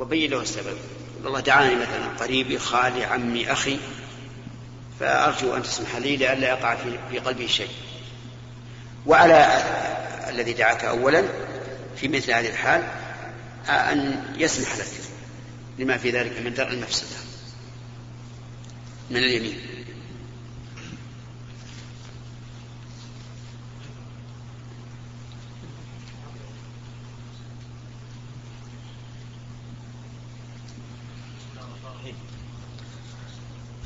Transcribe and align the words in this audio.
وبين 0.00 0.30
له 0.30 0.42
السبب. 0.42 0.76
الله 1.24 1.40
دعاني 1.40 1.74
مثلا 1.74 2.08
قريبي 2.20 2.58
خالي 2.58 3.04
عمي 3.04 3.52
أخي. 3.52 3.78
فأرجو 5.00 5.56
أن 5.56 5.62
تسمح 5.62 5.96
لي 5.96 6.16
لئلا 6.16 6.48
يقع 6.48 6.76
في 7.10 7.18
قلبي 7.18 7.48
شيء. 7.48 7.70
وعلى 9.06 9.62
الذي 10.28 10.52
دعاك 10.52 10.84
أولا 10.84 11.24
في 11.96 12.08
مثل 12.08 12.32
هذه 12.32 12.48
الحال 12.48 12.82
أن 13.68 14.24
يسمح 14.38 14.76
لك 14.76 14.86
لما 15.78 15.96
في 15.96 16.10
ذلك 16.10 16.40
من 16.44 16.54
درء 16.54 16.72
المفسدة 16.72 17.16
من 19.10 19.16
اليمين. 19.16 19.58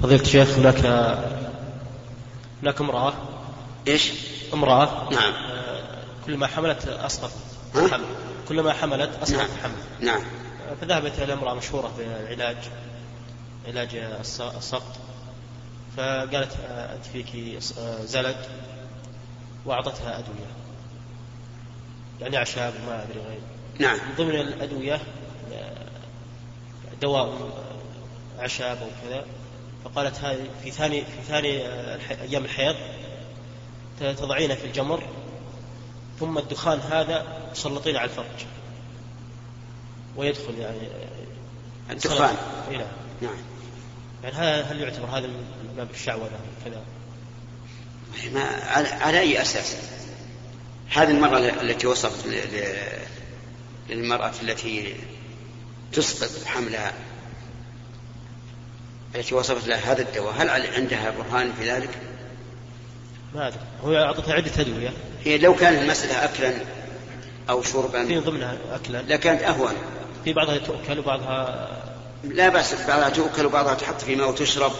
فضيلة 0.02 0.22
الشيخ 0.22 0.48
هناك 0.48 0.86
هناك 2.62 2.80
امرأة. 2.80 3.14
إيش؟ 3.88 4.12
امرأة. 4.54 5.08
نعم. 5.12 5.34
كلما 6.26 6.46
حملت 6.46 6.86
أسقط 6.88 7.30
الحمل 7.76 8.04
كلما 8.48 8.72
حملت 8.72 9.10
أسقط 9.22 9.38
نعم. 9.38 9.48
الحمل 9.56 9.74
نعم. 10.00 10.20
فذهبت 10.80 11.18
إلى 11.18 11.32
امرأة 11.32 11.54
مشهورة 11.54 11.92
بالعلاج 11.98 12.56
علاج 13.68 13.96
السقط. 14.56 14.96
فقالت 15.96 16.56
أنت 16.68 17.06
فيك 17.12 17.58
زلد 18.04 18.36
وأعطتها 19.66 20.18
أدوية. 20.18 20.50
يعني 22.20 22.36
أعشاب 22.36 22.74
وما 22.82 23.02
أدري 23.02 23.20
غير. 23.28 23.40
نعم. 23.78 23.96
من 23.96 24.14
ضمن 24.18 24.34
الأدوية 24.40 25.00
دواء 27.02 27.50
أعشاب 28.40 28.76
أو 28.82 28.88
كذا. 29.08 29.24
فقالت 29.84 30.18
هذه 30.18 30.46
في 30.62 30.70
ثاني 30.70 31.00
في 31.00 31.22
ثاني 31.28 31.66
أيام 32.22 32.44
الحيض 32.44 32.76
تضعينه 34.00 34.54
في 34.54 34.64
الجمر 34.64 35.02
ثم 36.20 36.38
الدخان 36.38 36.78
هذا 36.78 37.48
تسلطين 37.54 37.96
على 37.96 38.10
الفرج. 38.10 38.46
ويدخل 40.16 40.58
يعني 40.58 40.88
الدخان. 41.90 42.36
اي 42.70 42.76
نعم 42.76 42.86
نعم. 43.22 43.36
يعني 44.22 44.36
هذا 44.36 44.62
هل 44.62 44.80
يعتبر 44.80 45.06
هذا 45.06 45.26
من 45.26 45.74
باب 45.76 45.90
الشعوذة 45.90 46.40
كذا؟ 46.64 46.82
ما 48.32 48.42
على, 48.44 48.88
على 48.88 49.20
أي 49.20 49.42
أساس؟ 49.42 49.76
هذه 50.90 51.10
المرأة 51.10 51.38
التي 51.38 51.86
وصفت 51.86 52.26
للمرأة 53.88 54.32
التي 54.42 54.96
تسقط 55.92 56.46
حملها. 56.46 56.92
التي 59.14 59.34
وصفت 59.34 59.68
لها 59.68 59.92
هذا 59.92 60.02
الدواء 60.02 60.34
هل 60.38 60.50
عندها 60.50 61.10
برهان 61.10 61.52
في 61.58 61.70
ذلك؟ 61.70 61.90
ما 63.34 63.48
أدري. 63.48 63.58
هو 63.84 63.96
أعطتها 63.96 64.34
عدة 64.34 64.60
أدوية. 64.60 64.92
هي 65.24 65.38
لو 65.38 65.54
كانت 65.54 65.82
المساله 65.82 66.24
اكلا 66.24 66.52
أو 67.50 67.62
شربا. 67.62 68.06
في 68.06 68.18
ضمنها 68.18 68.56
اكلا. 68.72 69.02
لكانت 69.02 69.42
اهون 69.42 69.74
في 70.24 70.32
بعضها 70.32 70.58
تؤكل 70.58 70.98
وبعضها 70.98 71.68
لا 72.24 72.48
بأس 72.48 72.74
بعضها 72.88 73.08
تؤكل 73.08 73.46
وبعضها 73.46 73.74
تحط 73.74 74.00
في 74.00 74.16
ماء 74.16 74.28
وتشرب. 74.28 74.72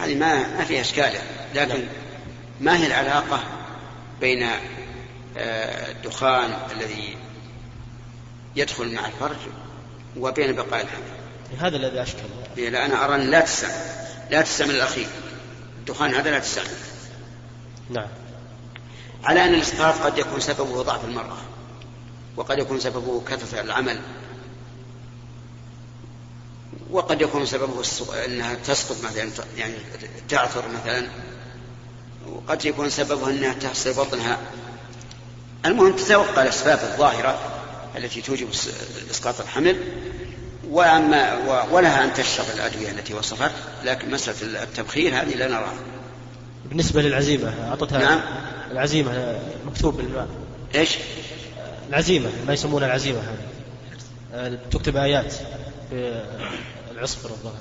هذه 0.00 0.14
ما 0.14 0.56
ما 0.56 0.64
فيها 0.64 0.80
إشكال. 0.80 1.12
لكن 1.54 1.74
لا. 1.74 1.86
ما 2.60 2.76
هي 2.76 2.86
العلاقة 2.86 3.40
بين 4.20 4.42
آه، 5.36 5.90
الدخان 5.90 6.50
الذي 6.72 7.16
يدخل 8.56 8.94
مع 8.94 9.06
الفرج 9.06 9.36
وبين 10.16 10.52
بقاء 10.52 10.82
الحمل؟ 10.82 11.25
هذا 11.58 11.76
الذي 11.76 12.02
أشكل. 12.02 12.22
لا 12.56 12.86
أنا 12.86 13.04
أرى 13.04 13.14
أن 13.14 13.30
لا 13.30 13.40
تستعمل 13.40 13.74
لا 14.30 14.42
تستعمل 14.42 14.74
الأخير. 14.74 15.06
الدخان 15.78 16.14
هذا 16.14 16.30
لا 16.30 16.38
تستعمل 16.38 16.68
نعم. 17.90 18.08
على 19.24 19.44
أن 19.44 19.54
الإسقاط 19.54 19.94
قد 19.94 20.18
يكون 20.18 20.40
سببه 20.40 20.82
ضعف 20.82 21.04
المرأة 21.04 21.36
وقد 22.36 22.58
يكون 22.58 22.80
سببه 22.80 23.22
كثرة 23.28 23.60
العمل 23.60 24.00
وقد 26.90 27.20
يكون 27.20 27.46
سببه 27.46 27.82
أنها 28.24 28.54
تسقط 28.54 28.96
مثلا 29.04 29.30
يعني 29.56 29.74
تعثر 30.28 30.64
مثلا 30.68 31.08
وقد 32.28 32.64
يكون 32.64 32.90
سببه 32.90 33.30
أنها 33.30 33.52
تحصل 33.52 33.92
بطنها. 33.92 34.38
المهم 35.66 35.96
تتوقع 35.96 36.42
الأسباب 36.42 36.78
الظاهرة 36.78 37.38
التي 37.96 38.22
توجب 38.22 38.48
إسقاط 39.10 39.40
الحمل. 39.40 39.76
وأما 40.70 41.34
ولها 41.70 42.04
أن 42.04 42.14
تشرب 42.14 42.46
الأدوية 42.54 42.90
التي 42.90 43.14
وصفت 43.14 43.50
لكن 43.84 44.10
مسألة 44.10 44.62
التبخير 44.62 45.20
هذه 45.20 45.34
لا 45.34 45.48
نراها. 45.48 45.74
بالنسبة 46.64 47.02
للعزيمة 47.02 47.54
أعطتها 47.68 47.98
نعم. 47.98 48.20
العزيمة 48.70 49.38
مكتوب 49.66 49.96
بالماء 49.96 50.28
إيش؟ 50.74 50.90
العزيمة 51.88 52.30
ما 52.46 52.52
يسمونها 52.52 52.86
العزيمة 52.86 53.20
هذه. 54.32 54.58
تكتب 54.70 54.96
آيات 54.96 55.32
في 55.90 56.24
العصفر 56.90 57.30
الظاهر 57.30 57.60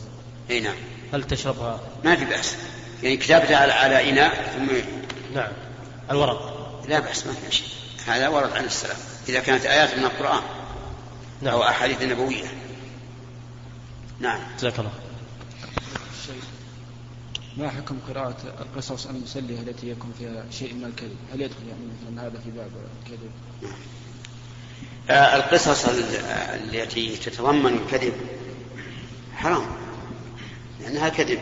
إي 0.50 0.60
نعم. 0.60 0.76
هل 1.14 1.24
تشربها؟ 1.24 1.80
ما 2.04 2.16
في 2.16 2.26
بأس. 2.26 2.56
يعني 3.04 3.18
كتابتها 3.18 3.58
على, 3.58 3.74
على 3.74 4.10
إناء 4.10 4.54
ثم 4.56 4.76
نعم. 5.36 5.52
الورق. 6.12 6.56
لا 6.90 7.00
بأس 7.00 7.28
ما 7.28 7.34
في 7.34 7.56
شيء. 7.56 7.68
هذا 8.08 8.28
ورد 8.28 8.52
عن 8.52 8.66
السلام. 8.66 8.98
إذا 9.30 9.40
كانت 9.40 9.66
آيات 9.66 9.98
من 9.98 10.04
القرآن 10.04 10.42
نعم. 11.42 11.54
أو 11.54 11.64
أحاديث 11.64 12.02
نبوية. 12.02 12.46
نعم 14.20 14.40
جزاك 14.58 14.80
الله 14.80 14.92
ما 17.58 17.70
حكم 17.70 18.00
قراءة 18.10 18.38
القصص 18.62 19.08
المسلية 19.08 19.60
التي 19.60 19.90
يكون 19.90 20.14
فيها 20.20 20.46
شيء 20.52 20.74
من 20.74 20.86
الكذب؟ 20.86 21.16
هل 21.34 21.42
يدخل 21.42 21.68
يعني 21.68 21.82
مثلا 21.86 22.28
هذا 22.28 22.40
في 22.40 22.52
باب 22.52 22.72
الكذب؟ 23.04 23.32
آه 25.10 25.36
القصص 25.36 25.86
التي 26.54 27.18
تتضمن 27.18 27.74
الكذب 27.74 28.14
حرام 29.36 29.66
لأنها 30.82 31.10
كذب 31.10 31.40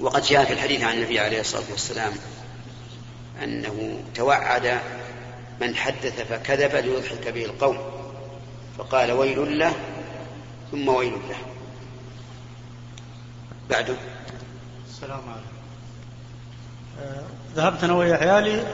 وقد 0.00 0.22
جاء 0.22 0.44
في 0.44 0.52
الحديث 0.52 0.82
عن 0.82 0.94
النبي 0.94 1.20
عليه 1.20 1.40
الصلاة 1.40 1.70
والسلام 1.70 2.12
أنه 3.42 4.00
توعد 4.14 4.80
من 5.60 5.76
حدث 5.76 6.20
فكذب 6.28 6.74
ليضحك 6.74 7.28
به 7.28 7.44
القوم 7.44 7.78
فقال 8.78 9.12
ويل 9.12 9.58
له 9.58 9.74
ثم 10.72 10.88
ويل 10.88 11.12
له. 11.12 11.36
بعده. 13.70 13.94
السلام 14.88 15.20
عليكم. 15.20 15.58
آه، 17.00 17.22
ذهبت 17.54 17.84
أنا 17.84 17.92
ويا 17.92 18.16
عيالي 18.16 18.64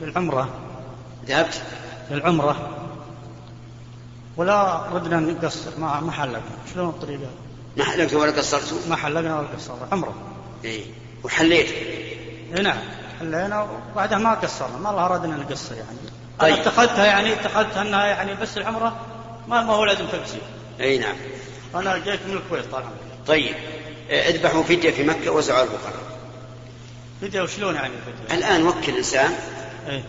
للعمرة. 0.00 0.48
ذهبت؟ 1.26 1.62
للعمرة. 2.10 2.68
ولا 4.36 4.86
ردنا 4.92 5.20
نقصر 5.20 5.70
ما 5.78 6.00
ما 6.00 6.12
حلقنا 6.12 6.40
شلون 6.74 6.88
الطريقة؟ 6.88 7.30
ما 7.76 7.84
حلقتوا 7.84 8.20
ولا 8.20 8.32
قصرتوا؟ 8.32 8.78
ما 8.88 8.96
حلقنا 8.96 9.38
ولا 9.38 9.48
قصرنا. 9.48 9.88
عمرة. 9.92 10.14
اي 10.64 10.84
وحليت؟ 11.24 11.70
اي 12.56 12.62
نعم. 12.62 12.78
حلينا 13.20 13.68
وبعدها 13.92 14.18
ما 14.18 14.34
قصرنا. 14.34 14.78
ما 14.78 14.90
الله 14.90 15.06
أرادنا 15.06 15.36
نقصر 15.36 15.74
يعني. 15.74 15.98
طيب. 16.38 16.54
أنا 16.54 16.62
اتخذتها 16.62 17.04
يعني 17.04 17.32
اتخذتها 17.32 17.82
إنها 17.82 18.06
يعني 18.06 18.34
بس 18.34 18.58
العمرة 18.58 18.96
ما 19.48 19.62
ما 19.62 19.72
هو 19.72 19.84
لازم 19.84 20.06
تقصير. 20.06 20.40
أي 20.80 20.98
نعم. 20.98 21.16
أنا 21.74 21.98
جيت 21.98 22.20
من 22.28 22.36
الكويت 22.36 22.64
طال 22.64 22.82
عمرك 22.82 22.96
طيب. 23.26 23.54
أذبحوا 24.10 24.62
فدية 24.62 24.90
في 24.90 25.04
مكة 25.04 25.30
وزعوا 25.30 25.62
الفقراء 25.62 26.18
فدية 27.22 27.42
وشلون 27.42 27.74
يعني 27.74 27.92
فدية؟ 28.06 28.38
الآن 28.38 28.66
وكل 28.66 28.96
إنسان 28.96 29.30
إيه. 29.88 30.02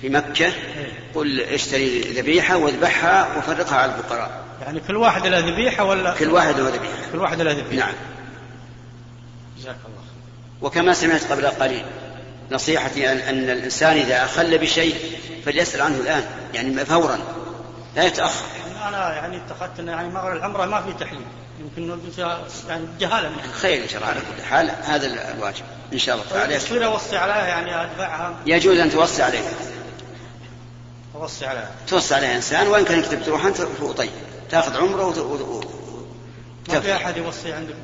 في 0.00 0.08
مكة 0.08 0.46
إيه. 0.46 0.92
قل 1.14 1.40
اشتري 1.40 2.00
ذبيحة 2.00 2.56
واذبحها 2.56 3.36
وفرقها 3.38 3.76
على 3.76 3.94
الفقراء 3.94 4.44
يعني 4.62 4.80
كل 4.80 4.96
واحد 4.96 5.26
له 5.26 5.38
ذبيحة 5.38 5.84
ولا؟ 5.84 6.14
كل 6.14 6.30
واحد 6.30 6.60
له 6.60 6.68
ذبيحة. 6.68 7.12
كل 7.12 7.18
واحد 7.18 7.40
له 7.40 7.52
ذبيحة. 7.52 7.86
نعم. 7.86 7.94
جزاك 9.58 9.76
الله 9.86 10.02
وكما 10.62 10.92
سمعت 10.92 11.32
قبل 11.32 11.46
قليل 11.46 11.84
نصيحتي 12.50 13.12
أن, 13.12 13.16
أن 13.18 13.50
الإنسان 13.50 13.96
إذا 13.96 14.24
أخل 14.24 14.58
بشيء 14.58 14.94
فليسأل 15.44 15.82
عنه 15.82 15.96
الآن 15.96 16.24
يعني 16.54 16.84
فورا. 16.84 17.18
لا 17.96 18.04
يتأخر. 18.04 18.44
أنا 18.88 19.14
يعني 19.14 19.36
اتخذت 19.36 19.80
أن 19.80 19.88
يعني 19.88 20.08
مغرب 20.08 20.36
العمرة 20.36 20.66
ما 20.66 20.82
في 20.82 20.92
تحليل. 20.92 21.26
يمكن 21.60 21.98
يعني 22.68 22.84
جهالة 23.00 23.28
منه 23.28 23.52
خير 23.52 23.82
إن 23.82 23.88
شاء 23.88 24.00
الله 24.00 24.12
على 24.12 24.20
كل 24.20 24.42
حال. 24.42 24.70
هذا 24.84 25.06
الواجب. 25.34 25.64
إن 25.92 25.98
شاء 25.98 26.14
الله 26.14 26.26
تعالى. 26.30 26.54
يصير 26.54 26.86
أوصي 26.86 27.16
عليها 27.16 27.46
يعني 27.46 27.82
أدفعها 27.82 28.34
يجوز 28.46 28.78
أن 28.78 28.90
توصي 28.90 29.22
عليها. 29.22 29.50
أوصي 31.14 31.46
عليها 31.46 31.70
توصي 31.88 32.14
عليها 32.14 32.36
إنسان 32.36 32.66
وإن 32.66 32.84
كان 32.84 33.02
كتبت 33.02 33.24
تروح 33.24 33.44
أنت 33.44 33.62
طيب. 33.96 34.10
تأخذ 34.50 34.76
عمرة 34.76 35.06
وت... 35.06 35.18
و... 35.18 35.60
ما 36.68 36.80
في 36.80 36.96
أحد 36.96 37.16
يوصي 37.16 37.52
عندكم. 37.52 37.78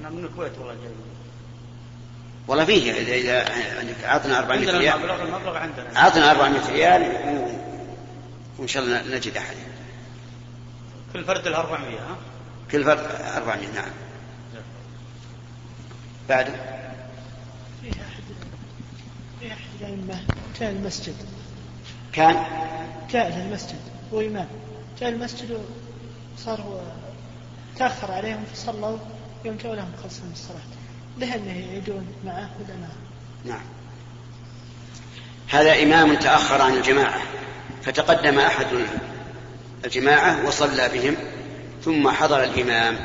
أنا 0.00 0.10
من 0.10 0.24
الكويت 0.24 0.58
والله 0.58 0.74
جاي. 0.74 0.90
والله 2.48 2.64
فيه 2.64 2.92
إذا 2.92 3.38
عندك 3.78 4.04
أعطنا 4.04 4.38
400 4.38 4.58
عندنا 4.58 4.78
ريال. 4.78 4.94
المبلغ 4.94 5.22
المبلغ 5.22 5.56
عندنا. 5.56 5.96
أعطنا 5.96 6.30
400 6.30 6.70
ريال. 6.70 7.02
و... 7.02 7.75
وإن 8.58 8.68
شاء 8.68 8.82
الله 8.82 9.16
نجد 9.16 9.36
أحد. 9.36 9.56
كل 11.12 11.24
فرد 11.24 11.48
له 11.48 11.58
400 11.58 11.98
ها؟ 11.98 12.16
كل 12.70 12.84
فرد 12.84 12.98
400 13.36 13.68
نعم. 13.74 13.90
بعد؟ 16.28 16.46
في 17.82 17.90
أحد 17.90 18.22
في 19.40 19.52
أحد 19.52 19.60
الأئمة 19.80 20.20
جاء 20.60 20.70
المسجد. 20.70 21.14
كان؟ 22.12 22.44
جاء 23.10 23.36
المسجد. 23.46 23.80
هو 24.12 24.20
إمام. 24.20 24.48
جاء 25.00 25.08
المسجد 25.08 25.60
وصار 26.36 26.60
هو 26.60 26.80
تأخر 27.76 28.12
عليهم 28.12 28.44
فصلوا 28.54 28.98
يوم 29.44 29.56
جاءوا 29.56 29.76
لهم 29.76 29.92
خلص 30.02 30.20
من 30.20 30.32
الصلاة. 30.32 30.66
له 31.18 31.34
أنه 31.34 31.52
يعيدون 31.52 32.06
معه 32.24 32.50
ولا 32.58 32.88
نعم. 33.44 33.64
هذا 35.48 35.82
إمام 35.82 36.14
تأخر 36.14 36.62
عن 36.62 36.72
الجماعة 36.72 37.20
فتقدم 37.84 38.38
أحد 38.38 38.66
الجماعة 39.84 40.46
وصلى 40.46 40.88
بهم 40.88 41.16
ثم 41.84 42.08
حضر 42.10 42.44
الإمام 42.44 42.96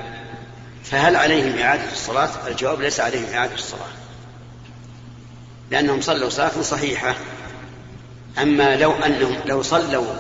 فهل 0.83 1.15
عليهم 1.15 1.59
إعادة 1.59 1.91
الصلاة؟ 1.91 2.29
الجواب 2.47 2.81
ليس 2.81 2.99
عليهم 2.99 3.33
إعادة 3.33 3.53
الصلاة 3.53 3.91
لأنهم 5.71 6.01
صلوا 6.01 6.29
صلاة 6.29 6.61
صحيحة 6.61 7.15
أما 8.41 8.75
لو 8.75 8.91
أنهم 8.91 9.35
لو 9.45 9.61
صلوا 9.61 10.13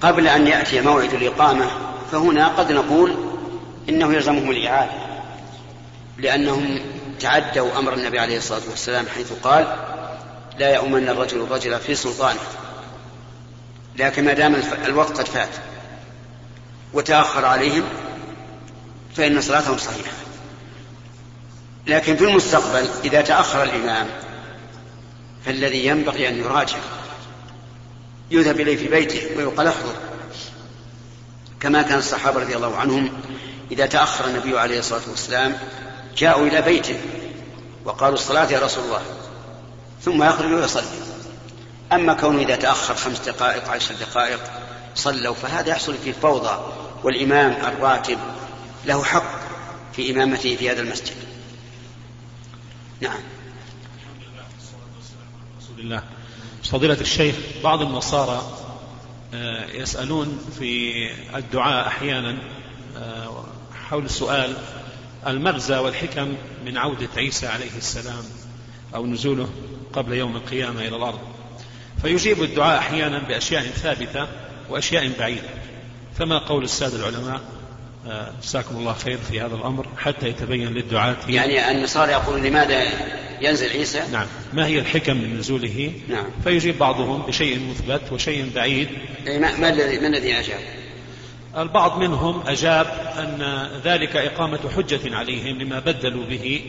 قبل 0.00 0.28
أن 0.28 0.46
يأتي 0.46 0.80
موعد 0.80 1.14
الإقامة 1.14 1.70
فهنا 2.12 2.48
قد 2.48 2.72
نقول 2.72 3.14
إنه 3.88 4.12
يلزمهم 4.14 4.50
الإعادة 4.50 4.92
لأنهم 6.18 6.80
تعدوا 7.20 7.78
أمر 7.78 7.94
النبي 7.94 8.18
عليه 8.18 8.36
الصلاة 8.36 8.62
والسلام 8.70 9.06
حيث 9.14 9.32
قال 9.42 9.76
لا 10.58 10.74
يؤمن 10.74 11.08
الرجل 11.08 11.40
الرجل 11.40 11.78
في 11.78 11.94
سلطانه. 11.94 12.40
لكن 13.96 14.24
ما 14.24 14.32
دام 14.32 14.54
الوقت 14.84 15.18
قد 15.18 15.28
فات 15.28 15.48
وتأخر 16.92 17.44
عليهم 17.44 17.84
فإن 19.16 19.40
صلاتهم 19.40 19.78
صحيحة. 19.78 20.12
لكن 21.86 22.16
في 22.16 22.24
المستقبل 22.24 22.88
إذا 23.04 23.20
تأخر 23.20 23.62
الإمام 23.62 24.06
فالذي 25.46 25.86
ينبغي 25.86 26.28
أن 26.28 26.36
يراجع 26.38 26.78
يذهب 28.30 28.60
إليه 28.60 28.76
في 28.76 28.88
بيته 28.88 29.36
ويقال 29.36 29.66
احضر. 29.66 29.94
كما 31.60 31.82
كان 31.82 31.98
الصحابة 31.98 32.40
رضي 32.40 32.56
الله 32.56 32.76
عنهم 32.76 33.12
إذا 33.70 33.86
تأخر 33.86 34.24
النبي 34.26 34.58
عليه 34.58 34.78
الصلاة 34.78 35.00
والسلام 35.10 35.58
جاءوا 36.16 36.46
إلى 36.46 36.62
بيته 36.62 37.00
وقالوا 37.84 38.14
الصلاة 38.14 38.50
يا 38.52 38.60
رسول 38.60 38.84
الله. 38.84 39.02
ثم 40.04 40.22
يخرج 40.22 40.52
ويصلي. 40.52 40.82
أما 41.92 42.14
كونه 42.14 42.42
إذا 42.42 42.56
تأخر 42.56 42.94
خمس 42.94 43.20
دقائق 43.20 43.68
عشر 43.68 43.94
دقائق 43.94 44.40
صلوا 44.94 45.34
فهذا 45.34 45.70
يحصل 45.70 45.94
فيه 46.04 46.12
فوضى 46.12 46.72
والإمام 47.02 47.52
الراتب 47.52 48.18
له 48.86 49.04
حق 49.04 49.40
في 49.92 50.10
إمامته 50.10 50.56
في 50.56 50.70
هذا 50.70 50.80
المسجد. 50.80 51.14
نعم. 53.00 53.20
رسول 55.60 55.80
الله 55.80 56.02
فضيلة 56.64 57.00
الشيخ 57.00 57.34
بعض 57.64 57.82
النصارى 57.82 58.58
آه، 59.34 59.66
يسألون 59.66 60.38
في 60.58 60.92
الدعاء 61.34 61.86
أحيانا 61.86 62.38
آه، 62.96 63.44
حول 63.88 64.04
السؤال 64.04 64.56
المغزى 65.26 65.76
والحكم 65.76 66.36
من 66.64 66.78
عودة 66.78 67.08
عيسى 67.16 67.46
عليه 67.46 67.76
السلام. 67.76 68.24
أو 68.94 69.06
نزوله 69.06 69.48
قبل 69.92 70.12
يوم 70.12 70.36
القيامة 70.36 70.80
إلى 70.80 70.96
الأرض. 70.96 71.20
فيجيب 72.02 72.42
الدعاء 72.42 72.78
أحيانا 72.78 73.18
بأشياء 73.18 73.62
ثابتة 73.62 74.28
وأشياء 74.70 75.10
بعيدة. 75.18 75.48
فما 76.18 76.38
قول 76.38 76.64
السادة 76.64 76.96
العلماء؟ 76.96 77.40
آه، 78.06 78.32
جزاكم 78.42 78.76
الله 78.76 78.92
خير 78.92 79.18
في 79.18 79.40
هذا 79.40 79.54
الأمر 79.54 79.86
حتى 79.98 80.28
يتبين 80.28 80.68
للدعاة. 80.68 81.16
يعني 81.28 81.70
النصارى 81.70 82.12
يقولون 82.12 82.42
لماذا 82.42 82.84
ينزل 83.40 83.68
عيسى؟ 83.68 84.02
نعم. 84.12 84.26
ما 84.52 84.66
هي 84.66 84.78
الحكم 84.78 85.16
من 85.16 85.38
نزوله؟ 85.38 85.92
نعم. 86.08 86.24
فيجيب 86.44 86.78
بعضهم 86.78 87.22
بشيء 87.22 87.60
مثبت 87.70 88.12
وشيء 88.12 88.50
بعيد. 88.54 88.88
يعني 89.26 89.38
ما 89.38 89.68
الذي 89.68 89.98
ما 89.98 90.06
الذي 90.06 90.38
أجاب؟ 90.38 90.60
البعض 91.58 91.98
منهم 91.98 92.42
أجاب 92.46 92.86
أن 93.18 93.68
ذلك 93.84 94.16
إقامة 94.16 94.60
حجة 94.76 95.16
عليهم 95.16 95.58
لما 95.58 95.78
بدلوا 95.78 96.24
به. 96.24 96.62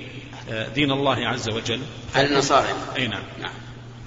دين 0.76 0.92
الله 0.92 1.28
عز 1.28 1.50
وجل. 1.50 1.82
النصارى. 2.18 2.68
أي 2.98 3.08
نعم. 3.08 3.24
نعم. 3.42 3.54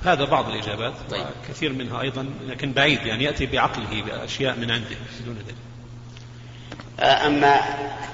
هذا 0.05 0.25
بعض 0.25 0.49
الإجابات 0.49 0.95
طيب. 1.11 1.27
كثير 1.49 1.73
منها 1.73 2.01
أيضا 2.01 2.27
لكن 2.49 2.73
بعيد 2.73 3.07
يعني 3.07 3.25
يأتي 3.25 3.47
بعقله 3.47 4.03
بأشياء 4.07 4.57
من 4.57 4.71
عنده 4.71 4.97
دون 5.27 5.37
ذلك 5.47 5.55
أما 7.01 7.61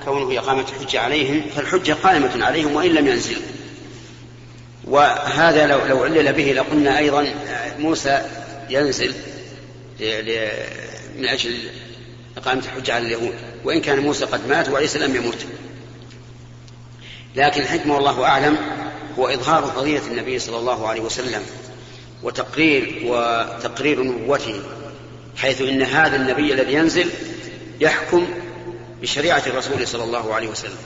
كونه 0.04 0.38
إقامة 0.38 0.64
الحجة 0.68 1.00
عليهم 1.00 1.42
فالحجة 1.56 1.92
قائمة 1.92 2.44
عليهم 2.44 2.74
وإن 2.74 2.90
لم 2.90 3.06
ينزل. 3.06 3.36
وهذا 4.84 5.66
لو 5.66 5.86
لو 5.86 6.04
علل 6.04 6.32
به 6.32 6.52
لقلنا 6.52 6.98
أيضا 6.98 7.34
موسى 7.78 8.22
ينزل 8.70 9.14
من 11.18 11.26
أجل 11.28 11.58
إقامة 12.36 12.62
الحجة 12.64 12.94
على 12.94 13.06
اليهود. 13.06 13.34
وإن 13.64 13.80
كان 13.80 13.98
موسى 13.98 14.24
قد 14.24 14.48
مات 14.48 14.68
وعيسى 14.68 14.98
لم 14.98 15.16
يمت 15.16 15.46
لكن 17.36 17.60
الحكمة 17.62 17.94
والله 17.94 18.24
أعلم 18.24 18.58
هو 19.18 19.28
إظهار 19.28 19.64
قضية 19.64 20.00
النبي 20.10 20.38
صلى 20.38 20.58
الله 20.58 20.88
عليه 20.88 21.00
وسلم 21.00 21.42
وتقرير 22.22 23.02
وتقرير 23.04 24.02
نبوته 24.02 24.60
حيث 25.36 25.60
إن 25.60 25.82
هذا 25.82 26.16
النبي 26.16 26.52
الذي 26.52 26.72
ينزل 26.72 27.10
يحكم 27.80 28.26
بشريعة 29.02 29.42
الرسول 29.46 29.88
صلى 29.88 30.04
الله 30.04 30.34
عليه 30.34 30.48
وسلم. 30.48 30.78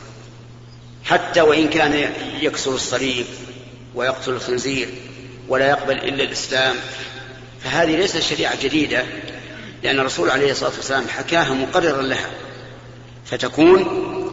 حتى 1.05 1.41
وإن 1.41 1.69
كان 1.69 2.13
يكسر 2.41 2.75
الصليب 2.75 3.27
ويقتل 3.95 4.31
الخنزير 4.31 4.89
ولا 5.49 5.69
يقبل 5.69 5.99
إلا 5.99 6.25
الإسلام 6.25 6.77
فهذه 7.65 7.97
ليست 7.97 8.19
شريعة 8.19 8.63
جديدة 8.63 9.05
لأن 9.83 10.01
الرسول 10.01 10.31
عليه 10.31 10.51
الصلاة 10.51 10.73
والسلام 10.77 11.09
حكاها 11.09 11.55
مقررا 11.55 12.03
لها 12.03 12.31
فتكون 13.25 13.81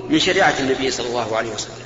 من 0.09 0.19
شريعة 0.19 0.53
النبي 0.59 0.91
صلى 0.91 1.07
الله 1.07 1.37
عليه 1.37 1.49
وسلم. 1.49 1.83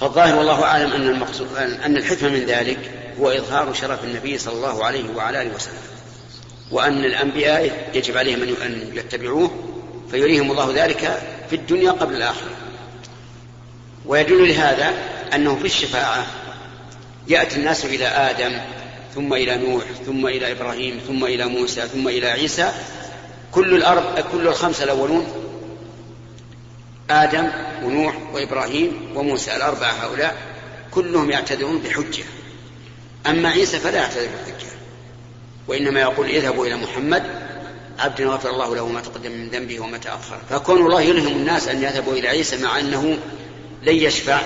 فالظاهر 0.00 0.38
والله 0.38 0.64
أعلم 0.64 0.92
أن 0.92 1.08
المقصود 1.08 1.56
أن 1.56 1.96
الحكمة 1.96 2.28
من 2.28 2.44
ذلك 2.44 2.78
هو 3.20 3.30
إظهار 3.30 3.72
شرف 3.74 4.04
النبي 4.04 4.38
صلى 4.38 4.54
الله 4.54 4.84
عليه 4.84 5.04
وعلى 5.16 5.42
آله 5.42 5.54
وسلم. 5.54 5.74
وأن 6.70 7.04
الأنبياء 7.04 7.90
يجب 7.94 8.16
عليهم 8.16 8.42
أن 8.42 8.90
يتبعوه 8.94 9.50
فيريهم 10.10 10.50
الله 10.50 10.84
ذلك 10.84 11.22
في 11.50 11.56
الدنيا 11.56 11.90
قبل 11.90 12.16
الآخرة. 12.16 12.50
ويدل 14.06 14.48
لهذا 14.48 14.92
أنه 15.34 15.56
في 15.56 15.64
الشفاعة 15.64 16.26
يأتي 17.28 17.56
الناس 17.56 17.84
إلى 17.84 18.06
آدم 18.06 18.60
ثم 19.14 19.34
إلى 19.34 19.56
نوح 19.56 19.84
ثم 20.06 20.26
إلى 20.26 20.52
إبراهيم 20.52 21.00
ثم 21.06 21.24
إلى 21.24 21.46
موسى 21.46 21.80
ثم 21.80 22.08
إلى 22.08 22.26
عيسى. 22.26 22.72
كل 23.52 23.74
الأرض 23.74 24.20
كل 24.32 24.48
الخمسة 24.48 24.84
الأولون 24.84 25.45
آدم 27.10 27.50
ونوح 27.82 28.16
وإبراهيم 28.32 29.12
وموسى 29.14 29.56
الأربعة 29.56 29.92
هؤلاء 29.92 30.36
كلهم 30.90 31.30
يعتذرون 31.30 31.78
بحجة. 31.78 32.24
أما 33.26 33.48
عيسى 33.48 33.78
فلا 33.78 33.96
يعتذر 33.96 34.26
بحجة. 34.26 34.70
وإنما 35.68 36.00
يقول 36.00 36.26
اذهبوا 36.26 36.66
إلى 36.66 36.76
محمد 36.76 37.22
عبد 37.98 38.22
غفر 38.22 38.50
الله 38.50 38.74
له 38.76 38.88
ما 38.88 39.00
تقدم 39.00 39.32
من 39.32 39.48
ذنبه 39.48 39.80
وما 39.80 39.98
تأخر. 39.98 40.40
فكون 40.50 40.86
الله 40.86 41.00
يلهم 41.00 41.32
الناس 41.32 41.68
أن 41.68 41.82
يذهبوا 41.82 42.12
إلى 42.12 42.28
عيسى 42.28 42.62
مع 42.62 42.78
أنه 42.78 43.18
لن 43.82 43.96
يشفع 43.96 44.40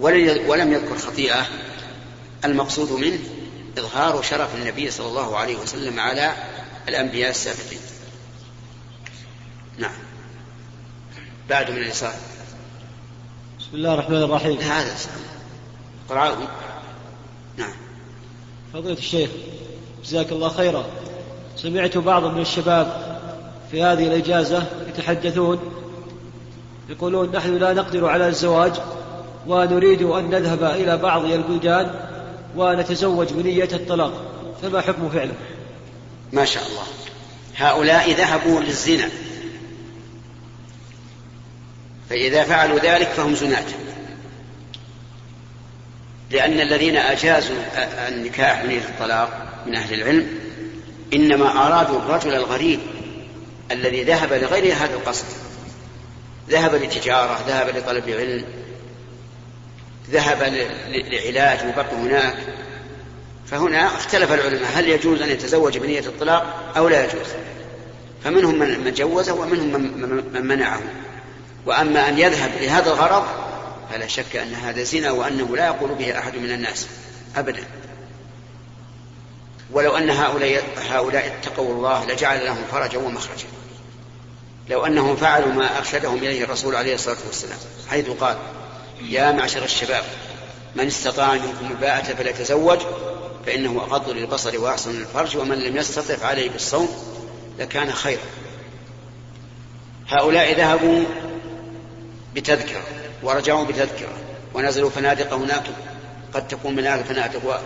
ولم 0.00 0.72
يذكر 0.72 0.98
خطيئة 0.98 1.46
المقصود 2.44 2.92
منه 2.92 3.18
إظهار 3.78 4.22
شرف 4.22 4.54
النبي 4.54 4.90
صلى 4.90 5.06
الله 5.06 5.36
عليه 5.36 5.56
وسلم 5.56 6.00
على 6.00 6.32
الأنبياء 6.88 7.30
السابقين. 7.30 7.80
نعم. 9.78 10.07
بعد 11.48 11.70
من 11.70 11.76
اليسار 11.78 12.12
بسم 13.58 13.68
الله 13.74 13.94
الرحمن 13.94 14.22
الرحيم. 14.22 14.58
هذا 14.58 14.94
قرعاوي 16.08 16.48
نعم. 17.56 17.72
فضيلة 18.72 18.98
الشيخ 18.98 19.30
جزاك 20.04 20.32
الله 20.32 20.48
خيرا. 20.48 20.84
سمعت 21.56 21.98
بعض 21.98 22.24
من 22.24 22.40
الشباب 22.40 23.18
في 23.70 23.82
هذه 23.82 24.06
الإجازة 24.06 24.66
يتحدثون 24.88 25.58
يقولون 26.88 27.32
نحن 27.32 27.56
لا 27.56 27.72
نقدر 27.72 28.06
على 28.06 28.28
الزواج 28.28 28.72
ونريد 29.46 30.02
أن 30.02 30.30
نذهب 30.30 30.64
إلى 30.64 30.96
بعض 30.96 31.24
البلدان 31.24 32.08
ونتزوج 32.56 33.32
بنية 33.32 33.68
الطلاق. 33.72 34.12
فما 34.62 34.80
حكم 34.80 35.08
فعله؟ 35.08 35.34
ما 36.32 36.44
شاء 36.44 36.62
الله. 36.66 36.82
هؤلاء 37.56 38.10
ذهبوا 38.10 38.60
للزنا. 38.60 39.08
فإذا 42.10 42.44
فعلوا 42.44 42.78
ذلك 42.78 43.08
فهم 43.08 43.34
زناة. 43.34 43.64
لأن 46.30 46.60
الذين 46.60 46.96
أجازوا 46.96 47.56
النكاح 48.08 48.62
بنية 48.62 48.78
الطلاق 48.78 49.62
من 49.66 49.74
أهل 49.74 49.94
العلم 49.94 50.26
إنما 51.12 51.66
أرادوا 51.66 51.98
الرجل 51.98 52.34
الغريب 52.34 52.80
الذي 53.70 54.04
ذهب 54.04 54.32
لغير 54.32 54.74
هذا 54.74 54.94
القصد. 54.94 55.26
ذهب 56.50 56.74
لتجارة 56.74 57.38
ذهب 57.48 57.76
لطلب 57.76 58.08
علم 58.08 58.44
ذهب 60.10 60.42
لعلاج 60.88 61.58
وبقي 61.68 61.96
هناك. 61.96 62.36
فهنا 63.46 63.86
اختلف 63.86 64.32
العلماء 64.32 64.70
هل 64.74 64.88
يجوز 64.88 65.22
أن 65.22 65.28
يتزوج 65.28 65.78
بنية 65.78 66.00
الطلاق 66.00 66.72
أو 66.76 66.88
لا 66.88 67.04
يجوز؟ 67.04 67.26
فمنهم 68.24 68.58
من 68.58 68.92
جوزه 68.92 69.34
ومنهم 69.34 69.80
من 70.32 70.46
منعه. 70.46 70.80
وأما 71.68 72.08
أن 72.08 72.18
يذهب 72.18 72.50
لهذا 72.60 72.92
الغرض 72.92 73.24
فلا 73.92 74.06
شك 74.06 74.36
أن 74.36 74.54
هذا 74.54 74.82
زنا 74.82 75.10
وأنه 75.10 75.56
لا 75.56 75.66
يقول 75.66 75.94
به 75.94 76.18
أحد 76.18 76.36
من 76.36 76.50
الناس 76.50 76.86
أبدا. 77.36 77.64
ولو 79.72 79.96
أن 79.96 80.10
هؤلاء 80.10 80.64
هؤلاء 80.90 81.26
اتقوا 81.26 81.74
الله 81.74 82.04
لجعل 82.06 82.44
لهم 82.44 82.64
فرجا 82.72 82.98
ومخرجا. 82.98 83.46
لو 84.68 84.86
أنهم 84.86 85.16
فعلوا 85.16 85.52
ما 85.52 85.78
أرشدهم 85.78 86.16
إليه 86.18 86.44
الرسول 86.44 86.76
عليه 86.76 86.94
الصلاة 86.94 87.16
والسلام 87.26 87.58
حيث 87.90 88.10
قال 88.10 88.36
يا 89.02 89.32
معشر 89.32 89.64
الشباب 89.64 90.04
من 90.76 90.86
استطاع 90.86 91.32
منكم 91.32 91.70
الباءة 91.70 92.02
فليتزوج 92.02 92.78
فإنه 93.46 93.80
أغض 93.90 94.10
للبصر 94.10 94.60
وأحسن 94.60 94.92
للفرج 94.92 95.36
ومن 95.36 95.58
لم 95.58 95.76
يستطع 95.76 96.14
فعليه 96.14 96.50
بالصوم 96.50 96.88
لكان 97.58 97.92
خيرا. 97.92 98.22
هؤلاء 100.08 100.54
ذهبوا 100.58 101.04
بتذكرة 102.34 102.82
ورجعوا 103.22 103.64
بتذكرة. 103.64 104.12
ونزلوا 104.54 104.90
فنادق 104.90 105.32
هناك 105.32 105.64
قد 106.34 106.48
تكون 106.48 106.76
من 106.76 106.86
هذه 106.86 107.00
الفنادق 107.00 107.60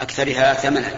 وأكثرها 0.00 0.54
ثمنا. 0.54 0.90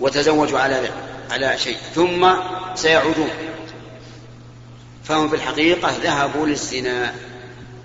وتزوجوا 0.00 0.58
على 0.58 0.90
على 1.30 1.58
شيء. 1.58 1.76
ثم 1.94 2.34
سيعودون. 2.74 3.30
فهم 5.04 5.28
في 5.28 5.36
الحقيقة 5.36 5.96
ذهبوا 6.02 6.46
للزنا 6.46 7.14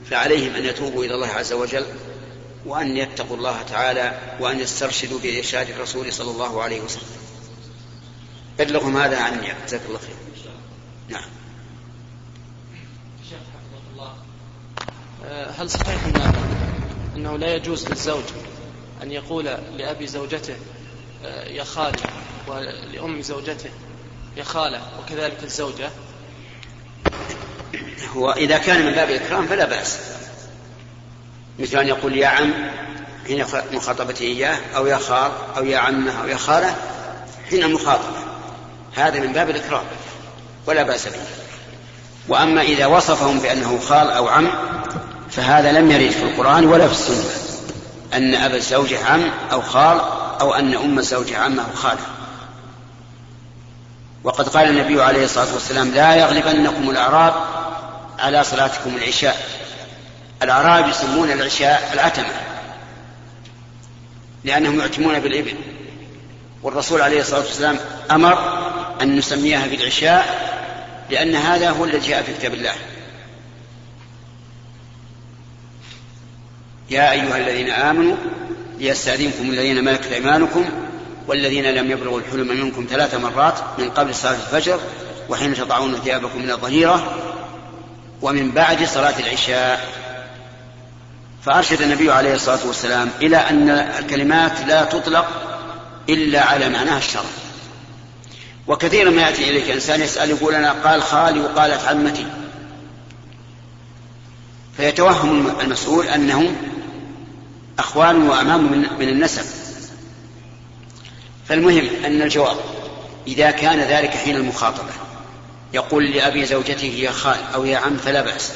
فعليهم 0.10 0.56
أن 0.56 0.66
يتوبوا 0.66 1.04
إلى 1.06 1.16
الله 1.16 1.28
عز 1.28 1.54
وجل 1.54 1.86
وأن 2.66 2.98
يتقوا 2.98 3.38
الله 3.38 3.62
تعالى 3.62 4.20
وأن 4.40 4.60
يسترشدوا 4.60 5.20
بإرشاد 5.20 5.70
الرسول 5.70 6.14
صلى 6.14 6.32
الله 6.32 6.64
عليه 6.64 6.82
وسلم. 6.82 7.08
بلغهم 8.60 8.98
هذا 8.98 9.18
عني. 9.18 9.48
جزاك 9.68 9.82
الله 9.88 10.00
خير. 10.00 10.16
نعم. 11.10 11.35
هل 15.30 15.70
صحيح 15.70 16.06
أن 16.06 16.34
أنه 17.16 17.38
لا 17.38 17.56
يجوز 17.56 17.88
للزوج 17.88 18.24
أن 19.04 19.12
يقول 19.12 19.46
لأبي 19.78 20.08
زوجته 20.08 20.56
يا 21.48 21.64
خالي 21.64 21.98
ولأم 22.48 23.22
زوجته 23.22 23.70
يا 24.38 24.44
خالة 24.44 24.82
وكذلك 25.00 25.44
الزوجة؟ 25.44 25.90
هو 28.16 28.32
إذا 28.32 28.58
كان 28.58 28.86
من 28.86 28.92
باب 28.92 29.10
الإكرام 29.10 29.48
فلا 29.48 29.66
بأس. 29.66 30.00
مثل 31.60 31.78
أن 31.78 31.88
يقول 31.88 32.18
يا 32.18 32.28
عم 32.28 32.54
حين 33.28 33.46
مخاطبته 33.72 34.24
إياه 34.24 34.60
أو 34.76 34.88
يا 34.88 34.98
خال 34.98 35.32
أو 35.58 35.66
يا 35.66 35.78
عمه 35.78 36.22
أو 36.22 36.28
يا 36.28 36.38
خالة 36.38 36.76
حين 37.50 37.64
المخاطبة 37.64 38.18
هذا 38.96 39.20
من 39.20 39.34
باب 39.34 39.50
الإكرام 39.50 39.84
ولا 40.68 40.84
بأس 40.84 41.08
به. 41.08 41.20
وأما 42.28 42.62
إذا 42.62 42.86
وصفهم 42.86 43.40
بأنه 43.40 43.80
خال 43.80 44.12
أو 44.12 44.28
عم 44.28 44.52
فهذا 45.32 45.72
لم 45.72 45.92
يرد 45.92 46.12
في 46.12 46.24
القرآن 46.24 46.66
ولا 46.66 46.88
في 46.88 46.94
السنة. 46.94 47.30
أن 48.14 48.36
أبا 48.36 48.56
الزوجة 48.56 49.06
عم 49.06 49.32
أو 49.52 49.62
خال 49.62 50.02
أو 50.42 50.54
أن 50.54 50.76
أم 50.76 51.00
الزوجة 51.00 51.38
عم 51.38 51.60
أو 51.60 51.76
خالة 51.76 52.02
وقد 54.24 54.50
قال 54.50 54.70
النبي 54.70 55.02
عليه 55.02 55.26
الصلاة 55.26 55.54
والسلام 55.54 55.92
لا 55.92 56.16
يغلبنكم 56.16 56.90
الأعراب 56.90 57.34
على 58.20 58.44
صلاتكم 58.44 58.96
العشاء. 58.96 59.48
الأعراب 60.44 60.90
يسمون 60.90 61.32
العشاء 61.32 61.90
العتمة 61.94 62.32
لأنهم 64.44 64.80
يعتمون 64.80 65.20
بالإبل. 65.20 65.56
والرسول 66.64 67.02
عليه 67.02 67.22
الصلاة 67.22 67.40
والسلام 67.40 67.80
أمر 68.12 68.38
أن 69.02 69.18
نسميها 69.18 69.68
بالعشاء 69.68 70.26
لأن 71.10 71.36
هذا 71.36 71.70
هو 71.70 71.86
الذي 71.86 72.08
جاء 72.08 72.24
في 72.24 72.34
كتاب 72.34 72.54
الله. 72.54 72.74
يا 76.90 77.12
أيها 77.12 77.38
الذين 77.38 77.70
آمنوا 77.70 78.16
ليستأذنكم 78.80 79.50
الذين 79.50 79.84
ملكت 79.84 80.12
أيمانكم 80.12 80.66
والذين 81.28 81.66
لم 81.66 81.92
يبلغوا 81.92 82.20
الحلم 82.20 82.48
منكم 82.48 82.88
ثلاث 82.90 83.16
مرات 83.16 83.60
من 83.78 83.90
قبل 83.90 84.16
صلاة 84.16 84.34
الفجر 84.34 84.80
وحين 85.30 85.54
تضعون 85.54 85.96
ثيابكم 85.96 86.42
من 86.42 86.52
الظهيرة 86.52 87.16
ومن 88.22 88.52
بعد 88.52 88.84
صلاة 88.84 89.20
العشاء. 89.20 89.88
فأرشد 91.46 91.82
النبي 91.82 92.12
عليه 92.12 92.34
الصلاة 92.34 92.68
والسلام 92.68 93.10
إلى 93.22 93.38
أن 93.38 93.70
الكلمات 93.70 94.52
لا 94.68 94.84
تطلق 94.84 95.28
إلا 96.10 96.42
على 96.42 96.70
معناها 96.70 96.98
الشرع. 96.98 97.24
وكثيرا 98.68 99.10
ما 99.10 99.22
يأتي 99.22 99.50
إليك 99.50 99.70
إنسان 99.70 100.02
يسأل 100.02 100.30
يقول 100.30 100.56
أنا 100.56 100.72
قال 100.72 101.04
خالي 101.04 101.40
وقالت 101.40 101.88
عمتي. 101.88 102.26
فيتوهم 104.78 105.60
المسؤول 105.60 106.08
أنهم 106.08 106.56
أخوان 107.80 108.30
وأمام 108.30 108.72
من 109.00 109.10
النسب. 109.10 109.44
فالمهم 111.48 112.06
أن 112.06 112.22
الجواب 112.22 112.58
إذا 113.28 113.52
كان 113.52 113.80
ذلك 113.80 114.10
حين 114.10 114.36
المخاطبة 114.36 114.92
يقول 115.74 116.12
لأبي 116.12 116.46
زوجته 116.46 116.86
يا 116.86 117.12
خال 117.12 117.40
أو 117.54 117.66
يا 117.66 117.78
عم 117.78 117.98
فلا 117.98 118.22
بأس. 118.22 118.52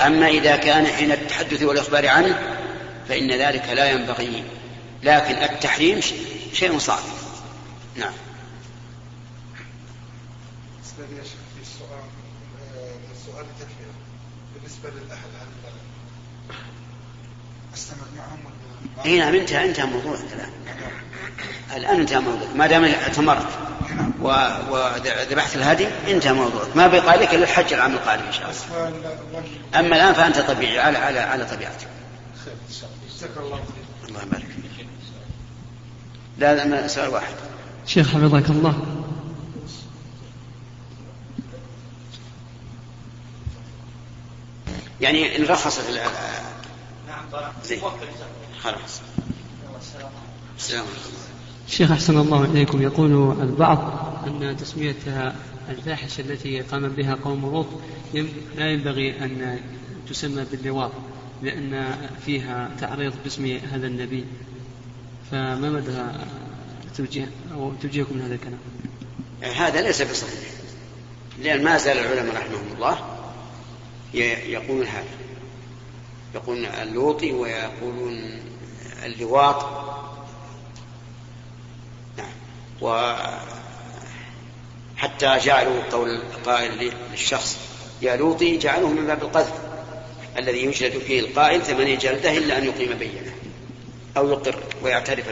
أما 0.00 0.28
إذا 0.28 0.56
كان 0.56 0.86
حين 0.86 1.12
التحدث 1.12 1.62
والإخبار 1.62 2.08
عنه 2.08 2.56
فإن 3.08 3.30
ذلك 3.30 3.68
لا 3.68 3.90
ينبغي 3.90 4.44
لكن 5.02 5.34
التحريم 5.34 6.00
شيء 6.52 6.78
صعب. 6.78 7.02
نعم 7.96 8.12
بالنسبة 10.98 11.16
لي 11.16 11.22
في 11.54 11.62
السؤال 11.62 12.04
السؤال 13.12 13.44
التكفير 13.44 13.92
بالنسبة 14.54 14.90
للأهل 14.90 15.28
هل 15.40 15.48
أستمر 17.74 18.06
معهم 18.16 18.38
ولا 18.96 19.04
اي 19.04 19.18
نعم 19.18 19.34
انتهى 19.34 19.64
انتهى 19.64 19.86
موضوعك 19.86 20.20
الان 20.20 20.50
الآن 21.76 22.00
انتهى 22.00 22.20
موضوعك 22.20 22.56
ما 22.56 22.66
دام 22.66 22.84
اعتمرت 22.84 23.48
وذبحت 24.70 25.56
الهدي 25.56 25.86
انتهى 26.08 26.32
موضوعك 26.32 26.76
ما 26.76 26.86
بقى 26.86 27.18
لك 27.18 27.34
إلا 27.34 27.42
الحج 27.42 27.72
العام 27.72 27.92
القادم 27.92 28.22
إن 28.22 28.32
شاء 28.32 28.50
الله. 28.50 29.44
أما 29.74 29.96
الآن 29.96 30.14
فأنت 30.14 30.38
طبيعي 30.38 30.78
على 30.78 30.98
على 30.98 31.20
على 31.20 31.44
طبيعتك. 31.44 31.86
جزاك 33.10 33.30
الله 33.36 33.56
خير 33.56 34.08
الله 34.08 34.22
يبارك 34.22 34.44
فيك. 34.44 34.86
لا 36.38 36.64
لا 36.64 36.86
سؤال 36.86 37.08
واحد. 37.08 37.34
شيخ 37.86 38.08
حفظك 38.08 38.50
الله. 38.50 38.86
يعني 45.00 45.36
إن 45.36 45.44
رخصت 45.44 45.90
زين. 47.64 47.80
خلاص. 48.60 49.00
السلام 50.58 50.84
عليكم. 50.84 51.12
شيخ 51.68 51.90
أحسن 51.90 52.18
الله 52.18 52.44
إليكم. 52.44 52.82
يقول 52.82 53.40
البعض 53.40 53.78
أن 54.26 54.56
تسمية 54.56 54.96
الفاحشة 55.68 56.20
التي 56.20 56.60
قام 56.60 56.88
بها 56.88 57.14
قوم 57.14 57.42
لوط 57.42 57.66
لا 58.56 58.70
ينبغي 58.70 59.24
أن 59.24 59.60
تسمى 60.08 60.44
باللواط 60.52 60.92
لأن 61.42 61.96
فيها 62.26 62.70
تعريض 62.80 63.12
باسم 63.24 63.58
هذا 63.72 63.86
النبي. 63.86 64.24
فما 65.30 65.70
مدى 65.70 66.02
توجيه 66.96 67.30
أو 67.54 67.72
توجيهكم 67.82 68.16
من 68.16 68.22
هذا 68.22 68.34
الكلام؟ 68.34 68.58
هذا 69.42 69.80
ليس 69.80 70.02
بصحيح 70.02 70.50
لأن 71.42 71.64
ما 71.64 71.78
زال 71.78 71.98
العلماء 71.98 72.36
رحمهم 72.36 72.74
الله 72.74 72.98
يقولون 74.48 74.86
هذا. 74.86 75.04
يقولون 76.34 76.64
اللوطي 76.64 77.32
ويقولون 77.32 78.42
اللواط. 79.04 79.66
نعم. 82.18 82.32
وحتى 82.80 83.38
جعلوا 85.38 85.82
قول 85.90 86.10
القائل 86.10 86.92
للشخص 87.10 87.58
يا 88.02 88.16
لوطي 88.16 88.56
جعلوه 88.56 88.90
من 88.90 89.06
باب 89.06 89.22
القذف 89.22 89.54
الذي 90.38 90.64
يجلد 90.64 90.98
فيه 90.98 91.20
القائل 91.20 91.62
ثمانية 91.62 91.98
جلدة 91.98 92.36
إلا 92.36 92.58
أن 92.58 92.64
يقيم 92.64 92.98
بينه 92.98 93.32
أو 94.16 94.30
يقر 94.30 94.62
ويعترف 94.82 95.24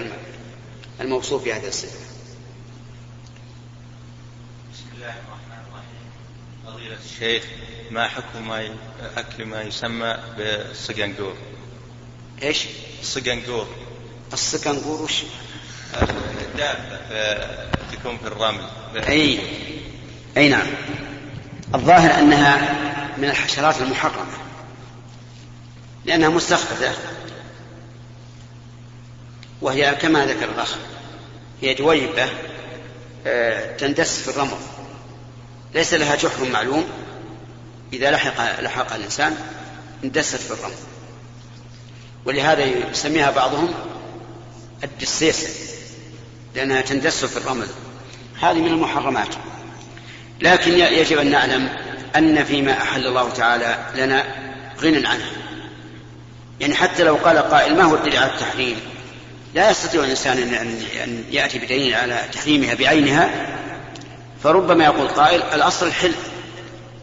الموصوف 1.00 1.44
بهذه 1.44 1.68
الصفة 1.68 1.98
بسم 4.72 4.84
الله 4.94 5.08
الرحمن 5.08 5.64
الرحيم 5.68 6.69
فضيلة 6.80 6.98
الشيخ 7.04 7.44
ما 7.90 8.08
حكم 8.08 8.48
ما 8.48 8.74
أكل 9.16 9.44
ما 9.44 9.62
يسمى 9.62 10.16
بالسقنقور 10.36 11.36
إيش؟ 12.42 12.66
السقنقور 13.00 13.68
السكنقور 14.32 15.02
وش؟ 15.02 15.22
الدابة 16.40 16.98
تكون 17.92 18.18
في 18.18 18.26
الرمل. 18.26 18.68
أي 18.96 19.40
أي 20.36 20.48
نعم. 20.48 20.66
الظاهر 21.74 22.18
أنها 22.18 22.74
من 23.18 23.28
الحشرات 23.28 23.80
المحرمة 23.80 24.38
لأنها 26.04 26.28
مستخبثة 26.28 26.94
وهي 29.60 29.94
كما 29.94 30.26
ذكر 30.26 30.50
الأخ 30.50 30.76
هي 31.62 31.74
دويبة 31.74 32.28
آه، 33.26 33.76
تندس 33.76 34.20
في 34.22 34.28
الرمل. 34.28 34.79
ليس 35.74 35.94
لها 35.94 36.16
جحر 36.16 36.44
معلوم. 36.52 36.84
إذا 37.92 38.10
لحق 38.10 38.60
لحق 38.60 38.94
الإنسان 38.94 39.36
اندست 40.04 40.36
في 40.36 40.50
الرمل. 40.50 40.74
ولهذا 42.24 42.64
يسميها 42.64 43.30
بعضهم 43.30 43.74
الدسيسة 44.84 45.48
لأنها 46.54 46.80
تندس 46.80 47.24
في 47.24 47.36
الرمل. 47.36 47.66
هذه 48.40 48.58
من 48.58 48.66
المحرمات. 48.66 49.34
لكن 50.40 50.72
يجب 50.72 51.18
أن 51.18 51.30
نعلم 51.30 51.68
أن 52.16 52.44
فيما 52.44 52.72
أحل 52.72 53.06
الله 53.06 53.30
تعالى 53.30 53.78
لنا 53.96 54.24
غنى 54.80 55.06
عنه. 55.06 55.30
يعني 56.60 56.74
حتى 56.74 57.02
لو 57.02 57.16
قال 57.16 57.38
قائل 57.38 57.76
ما 57.76 57.82
هو 57.82 57.94
الدليل 57.94 58.16
على 58.16 58.32
التحريم؟ 58.32 58.76
لا 59.54 59.70
يستطيع 59.70 60.04
الإنسان 60.04 60.38
أن 61.04 61.24
يأتي 61.30 61.58
بدليل 61.58 61.94
على 61.94 62.24
تحريمها 62.32 62.74
بعينها 62.74 63.30
فربما 64.42 64.84
يقول 64.84 65.08
قائل 65.08 65.42
الأصل 65.42 65.86
الحل 65.86 66.14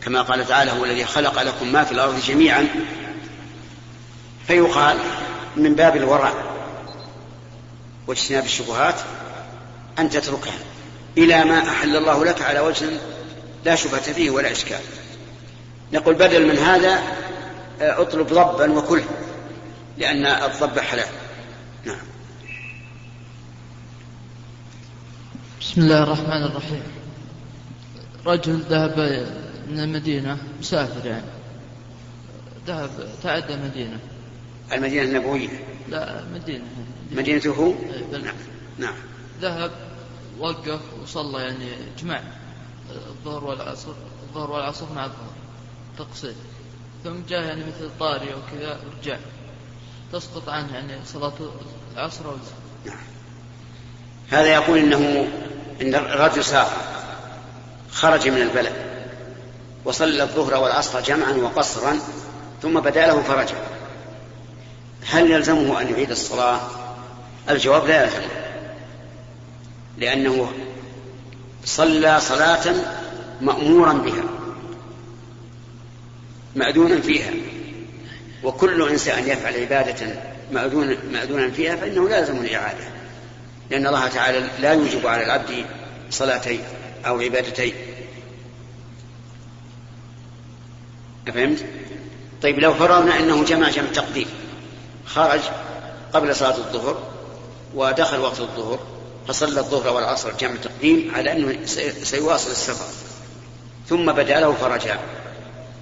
كما 0.02 0.22
قال 0.22 0.48
تعالى 0.48 0.72
هو 0.72 0.86
الذي 0.86 1.06
خلق 1.06 1.42
لكم 1.42 1.72
ما 1.72 1.84
في 1.84 1.92
الأرض 1.92 2.20
جميعا. 2.20 2.68
فيقال 4.48 4.98
من 5.56 5.76
باب 5.76 5.96
الورع 5.96 6.34
واجتناب 8.08 8.46
الشبهات 8.46 8.96
أن 10.00 10.10
تتركها 10.10 10.60
إلى 11.18 11.46
ما 11.46 11.70
أحل 11.70 11.96
الله 11.96 12.26
لك 12.26 12.42
على 12.42 12.60
وجه 12.60 12.86
لا 13.66 13.76
شبهة 13.76 14.14
فيه 14.14 14.30
ولا 14.30 14.52
إشكال. 14.52 14.80
نقول 15.94 16.16
بدل 16.16 16.48
من 16.48 16.58
هذا 16.58 17.04
اطلب 17.82 18.28
ضبا 18.28 18.72
وكله 18.72 19.06
لأن 19.98 20.26
الضب 20.26 20.80
حلال. 20.80 21.08
نعم. 21.86 21.98
بسم 25.62 25.82
الله 25.82 26.04
الرحمن 26.04 26.44
الرحيم. 26.44 26.84
رجل 28.28 28.60
ذهب 28.60 29.00
من 29.70 29.80
المدينة 29.80 30.38
مسافر 30.60 31.06
يعني. 31.06 31.26
ذهب 32.68 32.90
تعدى 33.24 33.56
مدينة 33.56 34.00
المدينة 34.74 35.04
النبوية. 35.04 35.50
لا 35.90 36.24
مدينة. 36.34 36.64
مدينته؟ 37.12 37.50
هو 37.50 37.68
إيه، 37.68 38.18
نعم. 38.18 38.36
نعم. 38.78 38.96
ذهب 39.42 39.72
وقف 40.40 40.80
وصلى 41.04 41.42
يعني 41.42 41.70
جمع 42.00 42.22
الظهر 42.90 43.44
والعصر 43.44 43.92
الظهر 44.30 44.52
والعصر 44.52 44.86
مع 44.96 45.06
الظهر 45.06 45.34
تقصير. 45.98 46.34
ثم 47.04 47.16
جاء 47.30 47.42
يعني 47.42 47.62
مثل 47.62 47.90
طاري 48.00 48.34
أو 48.34 48.40
كذا 48.52 48.80
ورجع. 48.98 49.18
تسقط 50.14 50.50
عنه 50.50 50.74
يعني 50.74 50.94
صلاة 51.06 51.34
العصر 51.94 52.26
أو 52.26 52.36
نعم. 52.86 52.98
هذا 54.30 54.54
يقول 54.54 54.78
إنه 54.80 55.28
إن 55.82 55.96
الرجل 55.96 56.44
سافر. 56.44 56.97
خرج 57.92 58.30
من 58.30 58.42
البلد 58.42 58.74
وصلى 59.86 60.24
الظهر 60.24 60.64
والعصر 60.64 61.02
جمعا 61.02 61.32
وقصرا 61.32 62.00
ثم 62.62 62.80
بدا 62.80 63.08
له 63.08 63.22
فرجع 63.22 63.56
هل 65.06 65.32
يلزمه 65.32 65.82
أن 65.82 65.90
يعيد 65.90 66.12
الصلاة؟ 66.12 66.60
الجواب 67.50 67.88
لا 67.88 68.04
يلزمه 68.04 68.30
لأنه 69.98 70.52
صلى 71.66 72.20
صلاة 72.20 72.76
مامورا 73.42 73.94
بها 73.94 74.24
مأذونا 76.56 77.02
فيها. 77.02 77.32
وكل 78.44 78.90
إنسان 78.90 79.28
يفعل 79.28 79.54
عبادة 79.54 80.08
مأذون 80.52 80.98
مأذونا 81.12 81.52
فيها 81.52 81.76
فإنه 81.76 82.10
لا 82.10 82.20
يلزم 82.20 82.38
الإعادة 82.38 82.84
لأن 83.70 83.88
الله 83.88 84.08
تعالى 84.08 84.50
لا 84.60 84.74
يوجب 84.74 85.08
على 85.08 85.24
العبد 85.24 85.66
صلاتين. 86.10 86.62
أو 87.08 87.20
عبادتين 87.20 87.74
فهمت؟ 91.34 91.66
طيب 92.42 92.60
لو 92.60 92.74
فرضنا 92.74 93.20
أنه 93.20 93.44
جمع 93.44 93.70
جمع 93.70 93.92
تقديم 93.92 94.28
خرج 95.06 95.40
قبل 96.14 96.36
صلاة 96.36 96.58
الظهر 96.58 96.98
ودخل 97.76 98.20
وقت 98.20 98.40
الظهر 98.40 98.80
فصلى 99.28 99.60
الظهر 99.60 99.94
والعصر 99.94 100.32
جمع 100.40 100.56
تقديم 100.56 101.12
على 101.16 101.32
أنه 101.32 101.66
سيواصل 102.04 102.52
السفر 102.52 102.86
ثم 103.90 104.12
بدأ 104.12 104.40
له 104.40 104.54
فرجع 104.54 104.98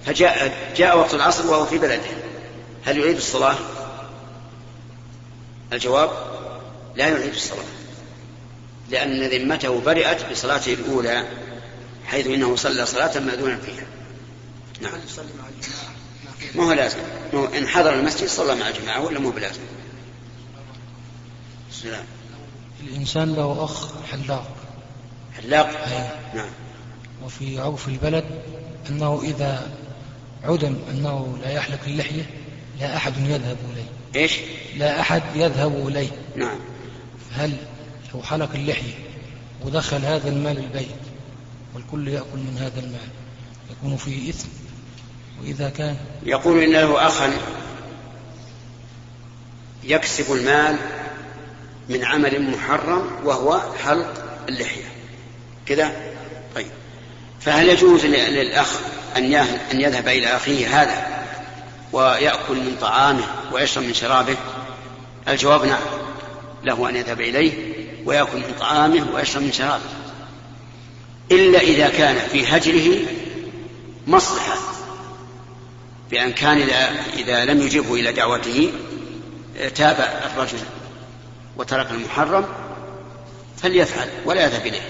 فجاء 0.06 0.52
جاء 0.76 0.98
وقت 0.98 1.14
العصر 1.14 1.46
وهو 1.46 1.66
في 1.66 1.78
بلده 1.78 2.00
هل 2.84 2.98
يعيد 2.98 3.16
الصلاة؟ 3.16 3.56
الجواب 5.72 6.10
لا 6.96 7.08
يعيد 7.08 7.34
الصلاة 7.34 7.64
لأن 8.90 9.22
ذمته 9.28 9.80
برئت 9.80 10.30
بصلاته 10.30 10.74
الأولى 10.74 11.24
حيث 12.06 12.26
إنه 12.26 12.56
صلى 12.56 12.86
صلاة 12.86 13.18
مأذونا 13.18 13.56
فيها. 13.56 13.86
نعم. 14.80 14.92
ما 16.54 16.64
هو 16.64 16.72
لازم. 16.72 16.98
إن 17.58 17.68
حضر 17.68 17.94
المسجد 17.94 18.28
صلى 18.28 18.54
مع 18.54 18.68
الجماعة 18.68 19.04
ولا 19.04 19.18
مو 19.18 19.30
بلازم؟ 19.30 19.60
السلام 21.70 22.04
الإنسان 22.86 23.34
له 23.34 23.64
أخ 23.64 24.04
حلاق. 24.04 24.56
حلاق؟ 25.36 25.66
أي. 25.66 26.08
نعم. 26.36 26.50
وفي 27.24 27.58
عرف 27.58 27.88
البلد 27.88 28.24
أنه 28.88 29.20
إذا 29.24 29.70
عدم 30.44 30.76
أنه 30.90 31.38
لا 31.42 31.50
يحلق 31.50 31.80
اللحية 31.86 32.30
لا 32.80 32.96
أحد 32.96 33.12
يذهب 33.18 33.56
إليه. 33.72 34.22
إيش؟ 34.22 34.38
لا 34.76 35.00
أحد 35.00 35.22
يذهب 35.34 35.88
إليه. 35.88 36.10
نعم. 36.36 36.58
هل 37.34 37.56
لو 38.14 38.22
حلق 38.22 38.50
اللحية 38.54 38.94
ودخل 39.64 40.04
هذا 40.04 40.28
المال 40.28 40.58
البيت 40.58 40.88
والكل 41.74 42.08
يأكل 42.08 42.38
من 42.38 42.58
هذا 42.58 42.80
المال 42.80 43.08
يكون 43.70 43.96
فيه 43.96 44.30
إثم. 44.30 44.48
وإذا 45.42 45.68
كان 45.70 45.96
يقول 46.22 46.62
إن 46.62 46.72
له 46.72 47.06
أخا 47.06 47.32
يكسب 49.84 50.32
المال 50.32 50.76
من 51.88 52.04
عمل 52.04 52.50
محرم 52.50 53.10
وهو 53.24 53.60
حلق 53.84 54.24
اللحية. 54.48 54.84
كذا؟ 55.66 55.92
طيب. 56.54 56.70
فهل 57.40 57.68
يجوز 57.68 58.06
للأخ 58.06 58.80
أن 59.16 59.34
أن 59.72 59.80
يذهب 59.80 60.08
إلى 60.08 60.36
أخيه 60.36 60.82
هذا 60.82 61.26
ويأكل 61.92 62.56
من 62.56 62.76
طعامه 62.80 63.24
ويشرب 63.52 63.84
من 63.84 63.94
شرابه؟ 63.94 64.36
الجواب 65.28 65.64
نعم 65.64 65.82
له 66.64 66.88
أن 66.88 66.96
يذهب 66.96 67.20
إليه 67.20 67.75
ويأكل 68.06 68.36
من 68.36 68.54
طعامه 68.60 69.06
ويشرب 69.14 69.42
من 69.42 69.52
شرابه. 69.52 69.84
إلا 71.32 71.60
إذا 71.60 71.88
كان 71.88 72.16
في 72.28 72.46
هجره 72.46 72.98
مصلحة 74.06 74.56
بأن 76.10 76.32
كان 76.32 76.68
إذا, 77.16 77.44
لم 77.44 77.60
يجبه 77.60 77.94
إلى 77.94 78.12
دعوته 78.12 78.72
تاب 79.74 80.20
الرجل 80.32 80.58
وترك 81.56 81.90
المحرم 81.90 82.44
فليفعل 83.56 84.08
ولا 84.24 84.44
يذهب 84.44 84.66
إليه. 84.66 84.80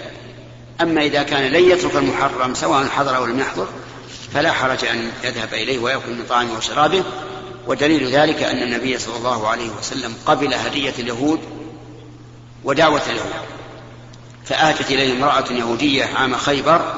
أما 0.80 1.02
إذا 1.02 1.22
كان 1.22 1.52
لن 1.52 1.70
يترك 1.70 1.96
المحرم 1.96 2.54
سواء 2.54 2.86
حضر 2.86 3.16
أو 3.16 3.26
لم 3.26 3.40
يحضر 3.40 3.68
فلا 4.34 4.52
حرج 4.52 4.84
أن 4.84 5.10
يذهب 5.24 5.54
إليه 5.54 5.78
ويأكل 5.78 6.10
من 6.10 6.24
طعامه 6.28 6.56
وشرابه. 6.56 7.04
ودليل 7.66 8.08
ذلك 8.08 8.42
أن 8.42 8.62
النبي 8.62 8.98
صلى 8.98 9.16
الله 9.16 9.48
عليه 9.48 9.70
وسلم 9.78 10.14
قبل 10.26 10.54
هدية 10.54 10.94
اليهود 10.98 11.55
ودعوة 12.66 13.02
اليهود 13.06 13.32
فآتت 14.44 14.90
إليه 14.90 15.12
امرأة 15.12 15.52
يهودية 15.52 16.04
عام 16.04 16.36
خيبر 16.36 16.94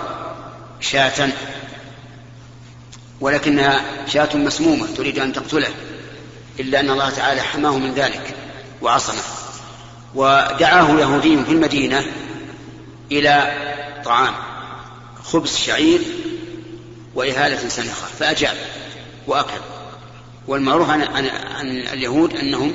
شاة 0.80 1.28
ولكنها 3.20 3.80
شاة 4.06 4.36
مسمومة 4.36 4.86
تريد 4.86 5.18
أن 5.18 5.32
تقتله 5.32 5.68
إلا 6.60 6.80
أن 6.80 6.90
الله 6.90 7.10
تعالى 7.10 7.40
حماه 7.40 7.78
من 7.78 7.94
ذلك 7.94 8.34
وعصمه. 8.82 9.22
ودعاه 10.14 11.00
يهودي 11.00 11.44
في 11.44 11.52
المدينة 11.52 12.04
إلى 13.12 13.52
طعام 14.04 14.34
خبز 15.24 15.56
شعير 15.56 16.00
وإهالة 17.14 17.68
سنخة 17.68 18.06
فأجاب 18.18 18.56
وأكل. 19.26 19.60
والمعروف 20.46 20.90
عن, 20.90 21.02
عن, 21.02 21.26
عن 21.26 21.66
اليهود 21.66 22.36
أنهم 22.36 22.74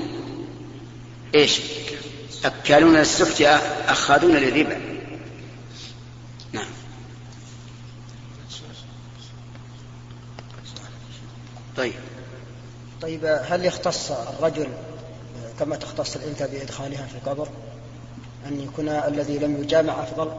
إيش؟ 1.36 1.60
أكالون 2.46 2.96
للسحت 2.98 3.42
أخاذون 3.88 4.32
للربا. 4.32 4.78
نعم. 6.52 6.66
طيب. 11.78 11.94
طيب 13.02 13.26
هل 13.26 13.66
يختص 13.66 14.12
الرجل 14.12 14.68
كما 15.60 15.76
تختص 15.76 16.16
الأنثى 16.16 16.48
بإدخالها 16.48 17.08
في 17.08 17.16
القبر؟ 17.16 17.48
أن 18.48 18.62
يكون 18.62 18.90
الذي 18.90 19.38
لم 19.38 19.64
يجامع 19.64 20.04
أفضل 20.04 20.32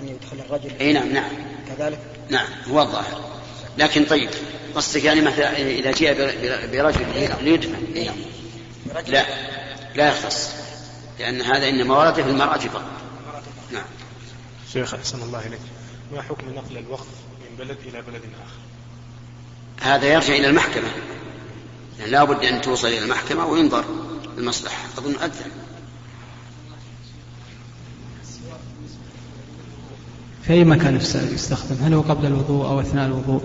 أن 0.00 0.08
يدخل 0.08 0.36
الرجل. 0.46 0.70
أي 0.80 0.92
نعم 0.92 1.12
نعم. 1.12 1.30
كذلك؟ 1.68 1.98
نعم 2.28 2.46
هو 2.70 2.82
الظاهر. 2.82 3.20
لكن 3.78 4.04
طيب 4.04 4.30
قصدك 4.74 5.04
يعني 5.04 5.20
مثلا 5.20 5.56
إذا 5.56 5.92
جاء 5.92 6.14
برجل 6.72 7.06
ليدفن 7.42 7.94
إيه؟ 7.94 8.10
لا 9.08 9.24
لا 9.94 10.08
يختص. 10.08 10.50
لأن 11.20 11.42
هذا 11.42 11.68
إنما 11.68 11.98
ورد 11.98 12.14
في 12.14 12.30
المرأة 12.30 12.58
فقط. 12.58 12.84
نعم. 13.72 13.84
شيخ 14.72 14.94
أحسن 14.94 15.22
الله 15.22 15.46
إليك. 15.46 15.60
ما 16.14 16.22
حكم 16.22 16.50
نقل 16.50 16.78
الوقف 16.78 17.06
من 17.40 17.56
بلد 17.58 17.76
إلى 17.86 18.02
بلد 18.02 18.22
آخر؟ 18.22 18.60
هذا 19.80 20.06
يرجع 20.12 20.34
إلى 20.34 20.46
المحكمة. 20.46 20.88
يعني 21.98 22.10
لا 22.10 22.24
بد 22.24 22.44
أن 22.44 22.60
توصل 22.60 22.88
إلى 22.88 22.98
المحكمة 22.98 23.46
وينظر 23.46 23.84
المصلحة. 24.38 24.88
أظن 24.98 25.14
أذن 25.14 25.50
في 30.42 30.52
أي 30.52 30.64
مكان 30.64 30.96
يستخدم؟ 31.32 31.76
هل 31.84 31.94
هو 31.94 32.00
قبل 32.00 32.26
الوضوء 32.26 32.66
أو 32.66 32.80
أثناء 32.80 33.06
الوضوء؟ 33.06 33.42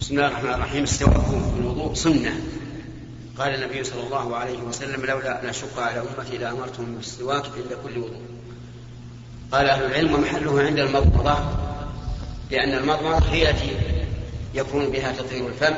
بسم 0.00 0.14
الله 0.14 0.28
الرحمن 0.28 0.50
الرحيم. 0.50 0.84
في 0.86 1.04
الوضوء 1.60 1.94
سنة. 1.94 2.40
قال 3.40 3.54
النبي 3.54 3.84
صلى 3.84 4.02
الله 4.02 4.36
عليه 4.36 4.58
وسلم 4.58 5.06
لولا 5.06 5.42
أن 5.42 5.48
أشق 5.48 5.78
على 5.78 6.00
أمتي 6.00 6.38
لأمرتهم 6.38 6.94
بالسواك 6.94 7.44
عند 7.44 7.78
كل 7.84 7.98
وضوء. 7.98 8.22
قال 9.52 9.66
أهل 9.66 9.84
العلم 9.84 10.14
ومحله 10.14 10.62
عند 10.62 10.78
المضمضة 10.78 11.38
لأن 12.50 12.72
المضمضة 12.72 13.18
هي 13.18 13.50
التي 13.50 13.76
يكون 14.54 14.90
بها 14.90 15.12
تطهير 15.12 15.46
الفم 15.46 15.74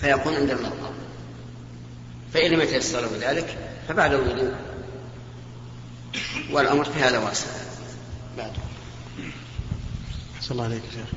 فيكون 0.00 0.34
عند 0.34 0.50
المضمضة. 0.50 0.92
فإن 2.34 2.50
لم 2.50 2.60
يتيسر 2.60 3.08
ذلك 3.20 3.58
فبعد 3.88 4.12
الوضوء 4.12 4.54
والأمر 6.50 6.84
في 6.84 7.00
هذا 7.00 7.18
واسع 7.18 7.46
بعد. 8.36 8.52
أحسن 10.36 10.52
الله 10.52 10.64
عليك 10.64 10.82
شيخ. 10.94 11.08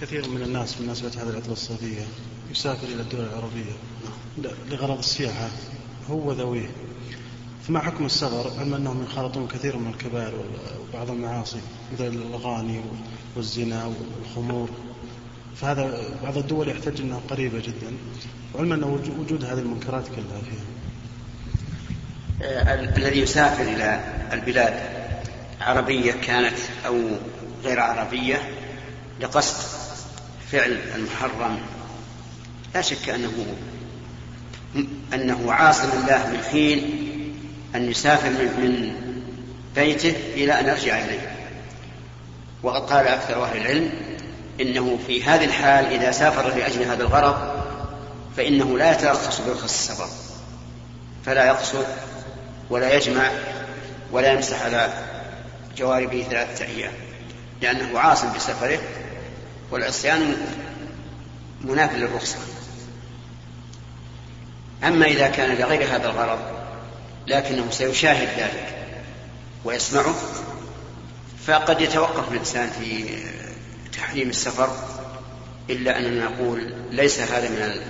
كثير 0.00 0.28
من 0.28 0.42
الناس 0.42 0.74
بمناسبة 0.74 1.08
هذه 1.08 1.28
العطلة 1.28 1.52
الصيفية 1.52 2.06
يسافر 2.50 2.86
إلى 2.86 3.02
الدول 3.02 3.20
العربية 3.20 3.72
لغرض 4.70 4.98
السياحة 4.98 5.48
هو 6.10 6.32
ذويه. 6.32 6.68
فما 7.68 7.80
حكم 7.80 8.06
السفر؟ 8.06 8.60
علما 8.60 8.76
أنهم 8.76 9.04
يخالطون 9.04 9.48
كثير 9.48 9.76
من 9.76 9.90
الكبائر 9.90 10.34
وبعض 10.80 11.10
المعاصي 11.10 11.60
مثل 11.92 12.06
الأغاني 12.06 12.80
والزنا 13.36 13.84
والخمور. 13.86 14.68
فهذا 15.56 16.14
بعض 16.22 16.38
الدول 16.38 16.68
يحتج 16.68 17.00
أنها 17.00 17.20
قريبة 17.30 17.58
جدا. 17.58 17.96
وعلما 18.54 18.74
أن 18.74 18.84
وجود 19.18 19.44
هذه 19.44 19.58
المنكرات 19.58 20.06
كلها 20.06 20.40
فيها. 20.40 20.64
آه، 22.42 22.96
الذي 22.96 23.20
يسافر 23.20 23.62
إلى 23.62 24.04
البلاد 24.32 24.74
عربية 25.60 26.12
كانت 26.12 26.58
أو 26.86 27.00
غير 27.64 27.80
عربية 27.80 28.50
لقصد 29.20 29.56
فعل 30.50 30.78
المحرم 30.94 31.58
لا 32.74 32.82
شك 32.82 33.08
أنه 33.08 33.46
أنه 35.14 35.52
عاصم 35.52 35.88
الله 35.88 36.26
من 36.26 36.42
حين 36.50 37.08
أن 37.74 37.90
يسافر 37.90 38.30
من 38.30 38.92
بيته 39.74 40.14
إلى 40.34 40.60
أن 40.60 40.66
يرجع 40.66 41.04
إليه. 41.04 41.32
وقد 42.62 42.90
قال 42.90 43.08
أكثر 43.08 43.44
أهل 43.44 43.56
العلم 43.56 43.90
إنه 44.60 44.98
في 45.06 45.24
هذه 45.24 45.44
الحال 45.44 45.86
إذا 45.86 46.10
سافر 46.10 46.48
لأجل 46.56 46.82
هذا 46.82 47.02
الغرض 47.02 47.36
فإنه 48.36 48.78
لا 48.78 48.92
يترخص 48.92 49.40
برخص 49.40 49.62
السفر 49.62 50.08
فلا 51.26 51.46
يقصر 51.46 51.82
ولا 52.70 52.94
يجمع 52.94 53.30
ولا 54.12 54.32
يمسح 54.32 54.62
على 54.62 54.92
جواربه 55.76 56.26
ثلاثة 56.30 56.64
أيام 56.64 56.92
لأنه 57.62 57.98
عاصم 57.98 58.32
بسفره 58.32 58.78
والعصيان 59.70 60.36
مناف 61.60 61.94
للرخصة. 61.94 62.38
أما 64.84 65.06
إذا 65.06 65.28
كان 65.28 65.56
لغير 65.56 65.84
هذا 65.84 66.10
الغرض 66.10 66.38
لكنه 67.26 67.70
سيشاهد 67.70 68.28
ذلك 68.40 68.74
ويسمعه 69.64 70.14
فقد 71.46 71.80
يتوقف 71.80 72.32
الإنسان 72.32 72.70
في 72.70 73.04
تحريم 73.92 74.28
السفر 74.28 74.70
إلا 75.70 75.98
أننا 75.98 76.24
نقول 76.24 76.72
ليس 76.90 77.20
هذا 77.20 77.48
من 77.48 77.80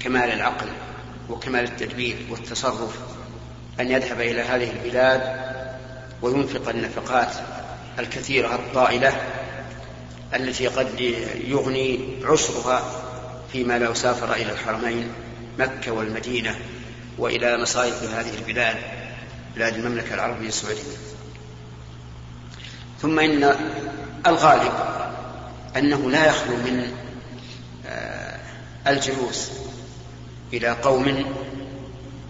كمال 0.00 0.30
العقل 0.32 0.66
وكمال 1.30 1.64
التدبير 1.64 2.16
والتصرف 2.30 2.98
أن 3.80 3.90
يذهب 3.90 4.20
إلى 4.20 4.40
هذه 4.40 4.70
البلاد 4.70 5.36
وينفق 6.22 6.68
النفقات 6.68 7.32
الكثيرة 7.98 8.54
الطائلة 8.54 9.12
التي 10.34 10.66
قد 10.66 11.00
يغني 11.44 11.98
عسرها 12.24 12.82
فيما 13.52 13.78
لو 13.78 13.94
سافر 13.94 14.32
إلى 14.32 14.52
الحرمين. 14.52 15.08
مكة 15.58 15.92
والمدينة 15.92 16.56
وإلى 17.18 17.58
مصائف 17.62 18.02
هذه 18.02 18.34
البلاد 18.34 18.76
بلاد 19.56 19.74
المملكة 19.74 20.14
العربية 20.14 20.48
السعودية. 20.48 20.82
ثم 23.02 23.18
إن 23.18 23.54
الغالب 24.26 24.72
أنه 25.76 26.10
لا 26.10 26.26
يخلو 26.26 26.56
من 26.56 26.92
آه، 27.86 28.38
الجلوس 28.86 29.50
إلى 30.52 30.68
قوم 30.68 31.24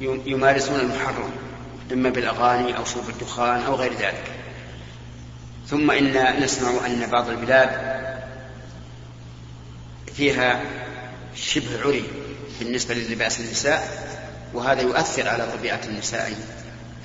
يمارسون 0.00 0.80
المحرم 0.80 1.30
إما 1.92 2.10
بالأغاني 2.10 2.76
أو 2.76 2.84
شرب 2.84 3.08
الدخان 3.08 3.60
أو 3.60 3.74
غير 3.74 3.92
ذلك. 3.92 4.32
ثم 5.68 5.90
إن 5.90 6.42
نسمع 6.42 6.86
أن 6.86 7.06
بعض 7.10 7.28
البلاد 7.28 7.70
فيها 10.14 10.60
شبه 11.34 11.82
عري. 11.84 12.04
بالنسبة 12.60 12.94
للباس 12.94 13.40
النساء 13.40 13.88
وهذا 14.54 14.82
يؤثر 14.82 15.28
على 15.28 15.46
طبيعة 15.58 15.80
النساء 15.88 16.32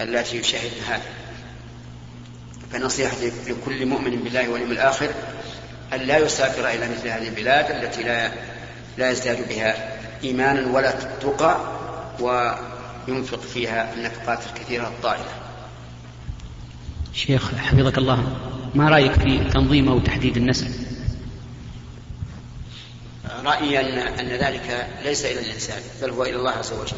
التي 0.02 0.38
يشاهدن 0.38 0.84
هذا 0.88 1.02
فنصيحتي 2.72 3.32
لكل 3.48 3.86
مؤمن 3.86 4.24
بالله 4.24 4.50
واليوم 4.50 4.72
الآخر 4.72 5.10
أن 5.94 6.00
لا 6.00 6.18
يسافر 6.18 6.68
إلى 6.68 6.90
مثل 6.90 7.08
هذه 7.08 7.28
البلاد 7.28 7.72
التي 7.72 8.04
لا 8.04 8.32
لا 8.98 9.12
يزداد 9.12 9.50
بها 9.50 10.00
إيمانا 10.24 10.68
ولا 10.68 10.92
تقى 11.22 11.58
وينفق 12.20 13.42
فيها 13.42 13.94
النفقات 13.94 14.40
الكثيرة 14.46 14.88
الطائلة. 14.88 15.32
شيخ 17.14 17.52
حفظك 17.56 17.98
الله 17.98 18.24
ما 18.76 18.90
رأيك 18.90 19.14
في 19.14 19.40
تنظيم 19.54 19.90
أو 19.90 20.00
تحديد 20.00 20.38
النسل؟ 20.38 20.68
رأيي 23.46 23.80
أن, 23.80 23.98
أن 23.98 24.28
ذلك 24.28 24.88
ليس 25.04 25.26
إلى 25.26 25.40
الإنسان 25.40 25.82
بل 26.02 26.10
هو 26.10 26.24
إلى 26.24 26.36
الله 26.36 26.52
عز 26.52 26.74
وجل. 26.74 26.98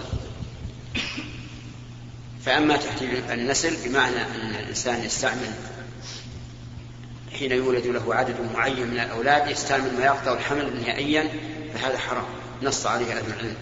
فأما 2.45 2.77
تحديد 2.77 3.31
النسل 3.31 3.89
بمعنى 3.89 4.21
أن 4.21 4.55
الإنسان 4.59 5.03
يستعمل 5.03 5.51
حين 7.39 7.51
يولد 7.51 7.87
له 7.87 8.15
عدد 8.15 8.35
معين 8.53 8.87
من 8.87 8.99
الأولاد 8.99 9.51
يستعمل 9.51 9.93
ما 9.93 10.05
يقطع 10.05 10.33
الحمل 10.33 10.81
نهائيا 10.81 11.29
فهذا 11.73 11.97
حرام 11.97 12.25
نص 12.63 12.85
عليه 12.85 13.13
أهل 13.13 13.25
العلم. 13.27 13.55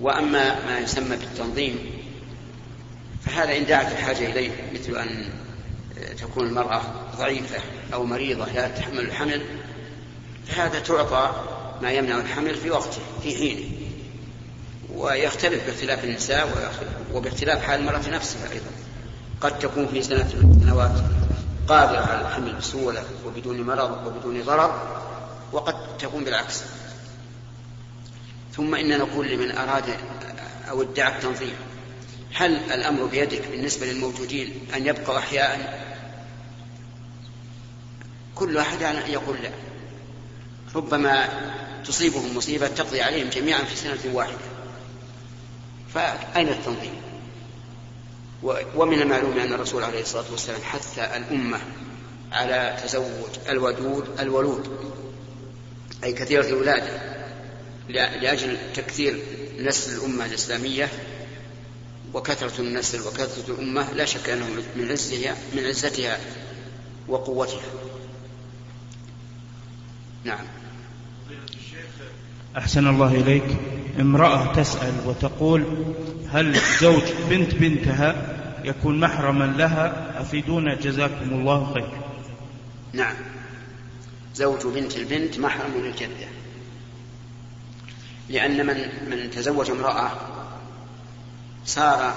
وأما 0.00 0.66
ما 0.66 0.78
يسمى 0.78 1.16
بالتنظيم 1.16 1.78
فهذا 3.26 3.56
إن 3.56 3.66
دعت 3.66 3.92
الحاجة 3.92 4.26
إليه 4.30 4.50
مثل 4.74 4.96
أن 4.96 5.24
تكون 6.18 6.46
المرأة 6.46 6.82
ضعيفة 7.16 7.60
أو 7.94 8.04
مريضة 8.04 8.52
لا 8.52 8.68
تحمل 8.68 9.00
الحمل 9.00 9.42
فهذا 10.48 10.80
تعطى 10.80 11.30
ما 11.82 11.90
يمنع 11.90 12.18
الحمل 12.18 12.54
في 12.54 12.70
وقته 12.70 13.00
في 13.22 13.36
حينه. 13.36 13.64
ويختلف 14.94 15.66
باختلاف 15.66 16.04
النساء 16.04 16.72
وباختلاف 17.12 17.62
حال 17.62 17.80
المرأة 17.80 18.08
نفسها 18.08 18.52
أيضا. 18.52 18.70
قد 19.40 19.58
تكون 19.58 19.86
في 19.86 20.02
سنة 20.02 20.30
من 20.34 20.56
السنوات 20.56 20.92
قادرة 21.68 22.00
على 22.00 22.20
الحمل 22.20 22.52
بسهولة 22.54 23.04
وبدون 23.26 23.62
مرض 23.62 24.06
وبدون 24.06 24.42
ضرر 24.42 25.00
وقد 25.52 25.98
تكون 25.98 26.24
بالعكس. 26.24 26.62
ثم 28.56 28.74
إن 28.74 28.98
نقول 28.98 29.28
لمن 29.28 29.50
أراد 29.50 29.84
أو 30.70 30.82
ادعى 30.82 31.16
التنظيم 31.16 31.54
هل 32.34 32.56
الأمر 32.56 33.04
بيدك 33.04 33.48
بالنسبة 33.50 33.86
للموجودين 33.86 34.68
أن 34.74 34.86
يبقوا 34.86 35.18
أحياء؟ 35.18 35.84
كل 38.34 38.56
واحد 38.56 38.80
يقول 39.08 39.36
لا. 39.42 39.50
ربما 40.74 41.28
تصيبهم 41.86 42.36
مصيبة 42.36 42.68
تقضي 42.68 43.02
عليهم 43.02 43.28
جميعا 43.28 43.62
في 43.62 43.76
سنة 43.76 44.14
واحدة. 44.14 44.38
فأين 45.94 46.48
التنظيم؟ 46.48 46.94
ومن 48.76 49.02
المعلوم 49.02 49.38
أن 49.38 49.52
الرسول 49.52 49.84
عليه 49.84 50.00
الصلاة 50.00 50.24
والسلام 50.30 50.62
حث 50.62 50.98
الأمة 50.98 51.60
على 52.32 52.76
تزوج 52.84 53.38
الودود 53.48 54.20
الولود 54.20 54.68
أي 56.04 56.12
كثيرة 56.12 56.46
الولادة 56.46 57.00
لأجل 57.88 58.58
تكثير 58.74 59.22
نسل 59.58 59.98
الأمة 59.98 60.26
الإسلامية 60.26 60.88
وكثرة 62.14 62.60
النسل 62.60 63.00
وكثرة 63.00 63.54
الأمة 63.54 63.92
لا 63.92 64.04
شك 64.04 64.30
أنه 64.30 64.46
من 64.76 64.90
عزها 64.90 65.36
من 65.56 65.66
عزتها 65.66 66.18
وقوتها. 67.08 67.62
نعم. 70.28 70.44
أحسن 72.56 72.86
الله 72.86 73.14
إليك. 73.14 73.56
امرأة 74.00 74.52
تسأل 74.52 74.94
وتقول 75.06 75.94
هل 76.32 76.60
زوج 76.80 77.02
بنت 77.30 77.54
بنتها 77.54 78.36
يكون 78.64 79.00
محرما 79.00 79.44
لها؟ 79.44 80.14
أفيدونا 80.20 80.74
جزاكم 80.74 81.30
الله 81.30 81.74
خير. 81.74 81.90
نعم. 82.92 83.14
زوج 84.34 84.66
بنت 84.66 84.96
البنت 84.96 85.38
محرم 85.38 85.72
للجدة. 85.76 86.28
لأن 88.28 88.66
من 88.66 88.76
من 89.10 89.30
تزوج 89.30 89.70
امرأة 89.70 90.10
صار 91.64 92.14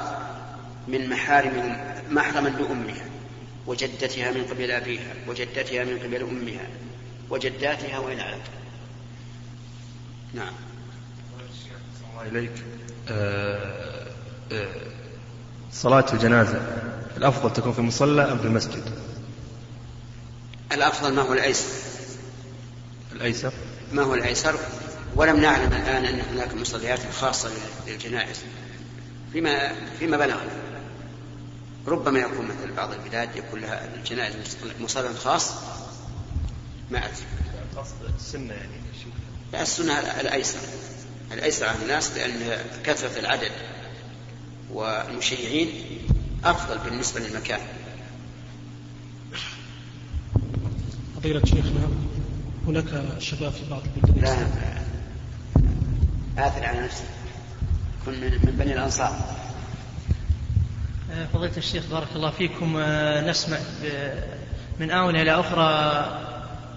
من 0.87 1.09
محارم 1.09 1.77
محرما 2.11 2.49
لأمها 2.49 3.05
وجدتها 3.67 4.31
من 4.31 4.43
قبل 4.43 4.71
أبيها 4.71 5.13
وجدتها 5.27 5.83
من 5.83 5.99
قبل 5.99 6.21
أمها. 6.21 6.67
وجداتها 7.31 7.99
وإن 7.99 8.19
علت 8.19 8.41
نعم. 10.33 10.53
الله 12.11 12.31
إليك 12.31 12.51
آه، 13.09 14.07
آه، 14.51 14.67
صلاة 15.71 16.05
الجنازة 16.13 16.61
الأفضل 17.17 17.53
تكون 17.53 17.73
في 17.73 17.79
المصلى 17.79 18.21
أم 18.21 18.37
في 18.37 18.45
المسجد؟ 18.45 18.83
الأفضل 20.71 21.13
ما 21.13 21.21
هو 21.21 21.33
الأيسر. 21.33 21.67
الأيسر؟ 23.11 23.53
ما 23.91 24.03
هو 24.03 24.13
الأيسر؟ 24.13 24.55
ولم 25.15 25.39
نعلم 25.39 25.73
الآن 25.73 26.05
أن 26.05 26.19
هناك 26.19 26.53
مصليات 26.53 26.99
خاصة 27.11 27.49
للجنائز. 27.87 28.39
فيما 29.33 29.73
فيما 29.99 30.17
بلغنا. 30.17 30.51
ربما 31.87 32.19
يكون 32.19 32.45
مثل 32.45 32.73
بعض 32.77 32.91
البلاد 32.91 33.35
يكون 33.35 33.59
لها 33.59 33.95
الجنائز 33.95 34.35
مصلى 34.79 35.13
خاص 35.13 35.51
ما 36.91 36.97
أدري. 36.97 37.25
قصد 37.77 37.95
السنة 38.15 38.53
يعني 38.53 38.71
لا 39.53 39.61
السنة 39.61 39.93
الأيسر. 39.99 40.59
الأيسر 41.31 41.65
على 41.65 41.77
الناس 41.83 42.11
لأن 42.17 42.57
كثرة 42.83 43.19
العدد 43.19 43.51
والمشيعين 44.71 45.69
أفضل 46.43 46.77
بالنسبة 46.77 47.19
للمكان. 47.19 47.59
فضيلة 51.15 51.45
شيخنا 51.45 51.87
هناك 52.67 53.19
شباب 53.19 53.51
في 53.51 53.69
بعض 53.69 53.81
البلدان. 53.95 54.81
لا 56.35 56.47
آثر 56.47 56.65
على 56.65 56.79
نفسك 56.79 57.03
كن 58.05 58.11
من 58.21 58.55
بني 58.59 58.73
الأنصار. 58.73 59.19
آه، 61.11 61.25
فضيلة 61.33 61.57
الشيخ 61.57 61.83
بارك 61.91 62.07
الله 62.15 62.31
فيكم. 62.31 62.77
آه، 62.77 63.29
نسمع 63.29 63.57
من 64.79 64.91
آونة 64.91 65.21
إلى 65.21 65.39
أخرى 65.39 66.30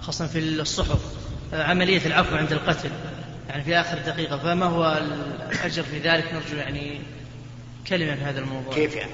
خاصة 0.06 0.26
في 0.26 0.38
الصحف 0.38 1.00
عملية 1.52 2.06
العفو 2.06 2.36
عند 2.36 2.52
القتل. 2.52 2.90
يعني 3.48 3.64
في 3.64 3.80
آخر 3.80 3.98
دقيقة 3.98 4.38
فما 4.38 4.66
هو 4.66 5.02
الأجر 5.50 5.82
في 5.82 5.98
ذلك؟ 5.98 6.34
نرجو 6.34 6.56
يعني 6.56 7.00
كلمة 7.86 8.14
في 8.14 8.20
هذا 8.20 8.40
الموضوع. 8.40 8.74
كيف 8.74 8.94
يعني؟ 8.94 9.12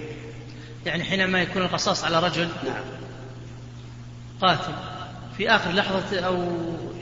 يعني 0.87 1.05
حينما 1.05 1.42
يكون 1.42 1.62
القصاص 1.62 2.05
على 2.05 2.20
رجل 2.20 2.48
نعم. 2.64 2.85
قاتل 4.40 4.72
في 5.37 5.50
آخر 5.50 5.70
لحظة 5.70 6.20
أو 6.20 6.53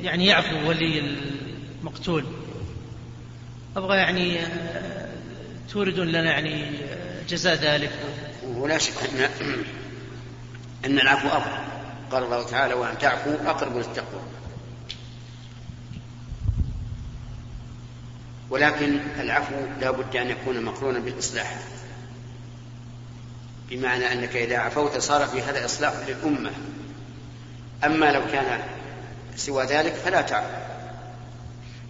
يعني 0.03 0.27
يعفو 0.27 0.69
ولي 0.69 1.17
المقتول. 1.81 2.25
أبغى 3.77 3.97
يعني 3.97 4.41
آه، 4.41 5.09
توردون 5.73 6.09
لنا 6.09 6.31
يعني 6.31 6.65
آه، 6.65 7.23
جزاء 7.29 7.55
ذلك. 7.55 7.93
ولا 8.47 8.79
شك 8.79 8.95
أن 9.03 9.29
أن 10.85 10.99
العفو 10.99 11.29
أفضل. 11.29 11.68
قال 12.13 12.23
الله 12.23 12.43
تعالى 12.43 12.75
وأن 12.75 12.99
تعفوا 12.99 13.37
أقرب 13.47 13.77
للتقوى. 13.77 14.21
ولكن 18.51 19.01
العفو 19.21 19.55
لا 19.81 19.91
بد 19.91 20.17
أن 20.17 20.31
يكون 20.31 20.65
مقرونا 20.65 20.99
بالإصلاح. 20.99 21.59
بمعنى 23.71 24.13
أنك 24.13 24.37
إذا 24.37 24.59
عفوت 24.59 24.99
صار 24.99 25.27
في 25.27 25.43
هذا 25.43 25.65
إصلاح 25.65 25.93
للأمة. 26.09 26.51
أما 27.85 28.13
لو 28.13 28.27
كان 28.33 28.61
سوى 29.37 29.65
ذلك 29.65 29.93
فلا 29.93 30.23
تعفو. 30.23 30.69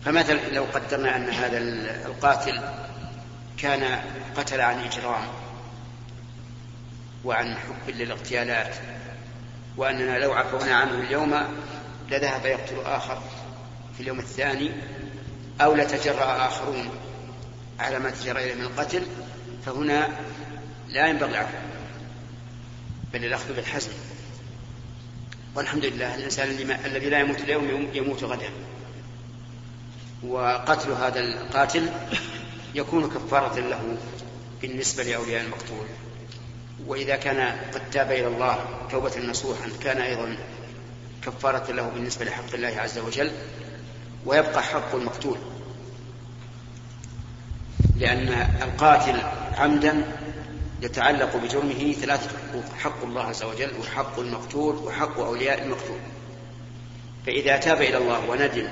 فمثلا 0.05 0.41
لو 0.53 0.65
قدرنا 0.65 1.17
أن 1.17 1.29
هذا 1.29 1.59
القاتل 2.07 2.61
كان 3.59 4.01
قتل 4.37 4.61
عن 4.61 4.81
إجرام 4.81 5.25
وعن 7.25 7.55
حب 7.55 7.95
للاغتيالات 7.95 8.77
وأننا 9.77 10.19
لو 10.19 10.33
عفونا 10.33 10.75
عنه 10.75 11.01
اليوم 11.01 11.45
لذهب 12.11 12.47
يقتل 12.47 12.81
آخر 12.85 13.23
في 13.97 14.01
اليوم 14.01 14.19
الثاني 14.19 14.71
أو 15.61 15.75
لتجرأ 15.75 16.47
آخرون 16.47 16.91
على 17.81 17.99
ما 17.99 18.11
تجرأ 18.11 18.41
إليه 18.41 18.55
من 18.55 18.63
القتل 18.63 19.03
فهنا 19.67 20.09
لا 20.89 21.07
ينبغي 21.07 21.31
العفو 21.31 21.57
بل 23.13 23.25
الأخذ 23.25 23.55
بالحزم. 23.55 23.91
والحمد 25.55 25.85
لله 25.85 26.15
الإنسان 26.15 26.49
الذي 26.85 27.11
لا 27.11 27.19
يموت 27.19 27.41
اليوم 27.41 27.89
يموت 27.95 28.25
غدا. 28.25 28.51
وقتل 30.27 30.91
هذا 30.91 31.21
القاتل 31.21 31.89
يكون 32.75 33.11
كفارة 33.11 33.61
له 33.61 33.97
بالنسبة 34.63 35.03
لأولياء 35.03 35.45
المقتول. 35.45 35.87
وإذا 36.87 37.17
كان 37.17 37.57
قد 37.75 37.91
تاب 37.91 38.13
إلى 38.13 38.27
الله 38.27 38.65
توبة 38.91 39.19
نصوحا 39.19 39.69
كان 39.81 40.01
أيضا 40.01 40.37
كفارة 41.23 41.73
له 41.73 41.89
بالنسبة 41.89 42.25
لحق 42.25 42.55
الله 42.55 42.81
عز 42.81 42.99
وجل 42.99 43.31
ويبقى 44.27 44.63
حق 44.63 44.95
المقتول 44.95 45.39
لأن 47.97 48.29
القاتل 48.63 49.21
عمدا 49.57 50.05
يتعلق 50.83 51.37
بجرمه 51.37 51.93
ثلاثة 51.93 52.29
حقوق 52.39 52.65
حق 52.79 53.03
الله 53.05 53.23
عز 53.23 53.43
وجل 53.43 53.71
وحق 53.81 54.19
المقتول 54.19 54.77
وحق 54.77 55.19
أولياء 55.21 55.63
المقتول. 55.63 55.99
فإذا 57.27 57.57
تاب 57.57 57.83
إلى 57.83 57.97
الله 57.97 58.31
وندم 58.31 58.69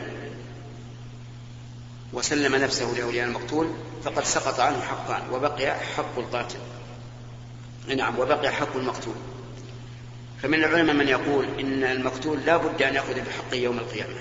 وسلم 2.13 2.55
نفسه 2.57 2.93
لأولياء 2.99 3.27
المقتول 3.27 3.71
فقد 4.05 4.25
سقط 4.25 4.61
عنه 4.61 4.81
حقان 4.81 5.23
وبقي 5.33 5.75
حق 5.75 6.19
القاتل. 6.19 6.59
نعم 7.97 8.19
وبقي 8.19 8.53
حق 8.53 8.77
المقتول. 8.77 9.15
فمن 10.43 10.55
العلماء 10.65 10.95
من 10.95 11.09
يقول 11.09 11.45
إن 11.61 11.85
المقتول 11.85 12.39
لا 12.47 12.57
بد 12.57 12.83
أن 12.83 12.95
يأخذ 12.95 13.15
بحقه 13.15 13.57
يوم 13.57 13.79
القيامة 13.79 14.15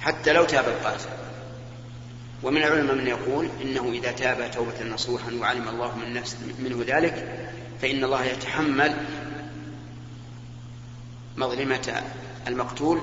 حتى 0.00 0.32
لو 0.32 0.44
تاب 0.44 0.68
القاتل. 0.68 1.08
ومن 2.42 2.62
العلماء 2.62 2.94
من 2.94 3.06
يقول 3.06 3.48
إنه 3.62 3.92
إذا 3.92 4.12
تاب 4.12 4.50
توبة 4.50 4.94
نصوحا 4.94 5.32
وعلم 5.32 5.68
الله 5.68 5.96
من 5.96 6.14
نفس 6.14 6.36
منه 6.58 6.84
ذلك 6.86 7.48
فإن 7.82 8.04
الله 8.04 8.24
يتحمل 8.24 8.96
مظلمة 11.36 12.02
المقتول 12.48 13.00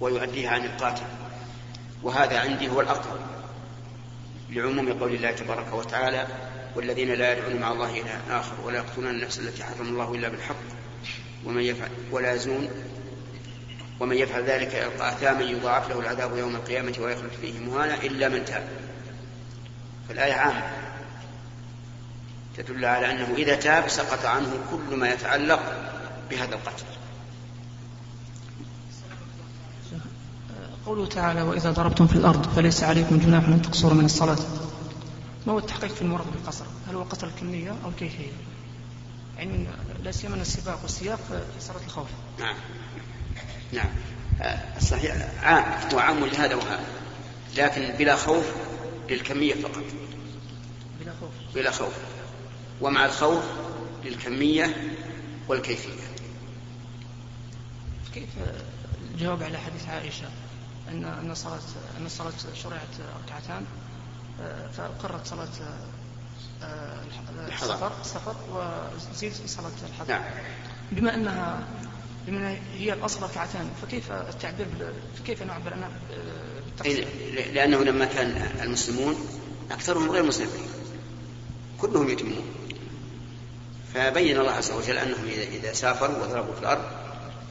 ويؤديها 0.00 0.50
عن 0.50 0.64
القاتل. 0.64 1.06
وهذا 2.02 2.38
عندي 2.38 2.68
هو 2.68 2.80
الأقرب 2.80 3.20
لعموم 4.50 4.92
قول 4.92 5.14
الله 5.14 5.30
تبارك 5.30 5.72
وتعالى 5.72 6.26
والذين 6.76 7.08
لا 7.08 7.32
يدعون 7.32 7.60
مع 7.60 7.72
الله 7.72 8.00
إلها 8.00 8.20
آخر 8.30 8.60
ولا 8.64 8.76
يقتلون 8.76 9.10
النفس 9.10 9.38
التي 9.38 9.64
حرم 9.64 9.88
الله 9.88 10.14
إلا 10.14 10.28
بالحق 10.28 10.56
ومن 11.44 11.62
يفعل 11.62 11.90
ولا 12.10 12.32
يزنون 12.32 12.68
ومن 14.00 14.16
يفعل 14.16 14.42
ذلك 14.44 14.74
يلقى 14.74 15.08
أثاما 15.08 15.42
يضاعف 15.42 15.88
له 15.90 16.00
العذاب 16.00 16.36
يوم 16.36 16.56
القيامة 16.56 16.94
ويخلد 17.00 17.30
فيه 17.40 17.60
مهانا 17.60 17.94
إلا 17.94 18.28
من 18.28 18.44
تاب. 18.44 18.68
فالآية 20.08 20.32
عامة. 20.32 20.62
تدل 22.56 22.84
على 22.84 23.10
أنه 23.10 23.34
إذا 23.36 23.54
تاب 23.54 23.88
سقط 23.88 24.26
عنه 24.26 24.50
كل 24.70 24.96
ما 24.96 25.10
يتعلق 25.12 25.60
بهذا 26.30 26.54
القتل. 26.54 26.84
قوله 30.86 31.06
تعالى 31.06 31.42
وإذا 31.42 31.70
ضربتم 31.70 32.06
في 32.06 32.16
الأرض 32.16 32.54
فليس 32.56 32.82
عليكم 32.82 33.18
جناح 33.18 33.44
أن 33.44 33.62
تقصروا 33.62 33.94
من 33.94 34.04
الصلاة. 34.04 34.38
ما 35.46 35.52
هو 35.52 35.58
التحقيق 35.58 35.94
في 35.94 36.02
المراد 36.02 36.32
بالقصر؟ 36.32 36.64
هل 36.88 36.94
هو 36.94 37.02
قصر 37.02 37.26
الكمية 37.26 37.70
أو 37.84 37.88
الكيفية؟ 37.88 38.32
يعني 39.36 39.66
لا 40.02 40.12
سيما 40.12 40.36
السباق 40.36 40.82
والسياق 40.82 41.20
صلاة 41.60 41.84
الخوف. 41.86 42.08
نعم. 42.38 42.56
نعم. 43.72 43.88
الصحيح 44.76 45.28
عام. 45.42 45.90
هو 45.92 45.98
عام 45.98 46.24
لهذا 46.24 46.54
وهذا. 46.54 46.84
لكن 47.56 47.94
بلا 47.98 48.16
خوف 48.16 48.44
للكمية 49.10 49.54
فقط. 49.54 49.84
بلا 51.00 51.12
خوف. 51.20 51.30
بلا 51.54 51.70
خوف. 51.70 51.94
ومع 52.80 53.06
الخوف 53.06 53.44
للكمية 54.04 54.96
والكيفية. 55.48 56.02
كيف 58.14 58.28
الجواب 59.14 59.42
على 59.42 59.58
حديث 59.58 59.88
عائشة 59.88 60.28
أن 60.88 61.04
أن 61.04 61.30
الصلاة 61.30 61.60
أن 62.00 62.06
الصلاة 62.06 62.32
شرعت 62.54 62.94
ركعتان؟ 63.26 63.66
فأقرت 64.76 65.26
صلاة 65.26 65.48
السفر 67.48 67.92
السفر 68.00 68.36
وزيد 69.12 69.32
صلاة 69.46 69.70
الحضر. 69.88 70.08
نعم. 70.08 70.22
بما 70.92 71.14
أنها 71.14 71.64
بما 72.26 72.56
هي 72.74 72.92
الأصل 72.92 73.22
ركعتان 73.22 73.70
فكيف 73.82 74.12
التعبير 74.12 74.66
فكيف 75.18 75.42
نعبر 75.42 75.74
بالتقصير؟ 76.66 77.04
أي- 77.04 77.54
لأنه 77.54 77.84
لما 77.84 78.04
كان 78.04 78.48
المسلمون 78.62 79.26
أكثرهم 79.70 80.10
غير 80.10 80.22
مسلمين. 80.22 80.68
كلهم 81.80 82.08
يتمون 82.08 82.44
فبين 83.94 84.38
الله 84.40 84.50
عز 84.50 84.70
وجل 84.70 84.98
أنهم 84.98 85.24
إذا, 85.24 85.42
إذا 85.42 85.72
سافروا 85.72 86.24
وضربوا 86.24 86.54
في 86.54 86.60
الأرض 86.60 86.84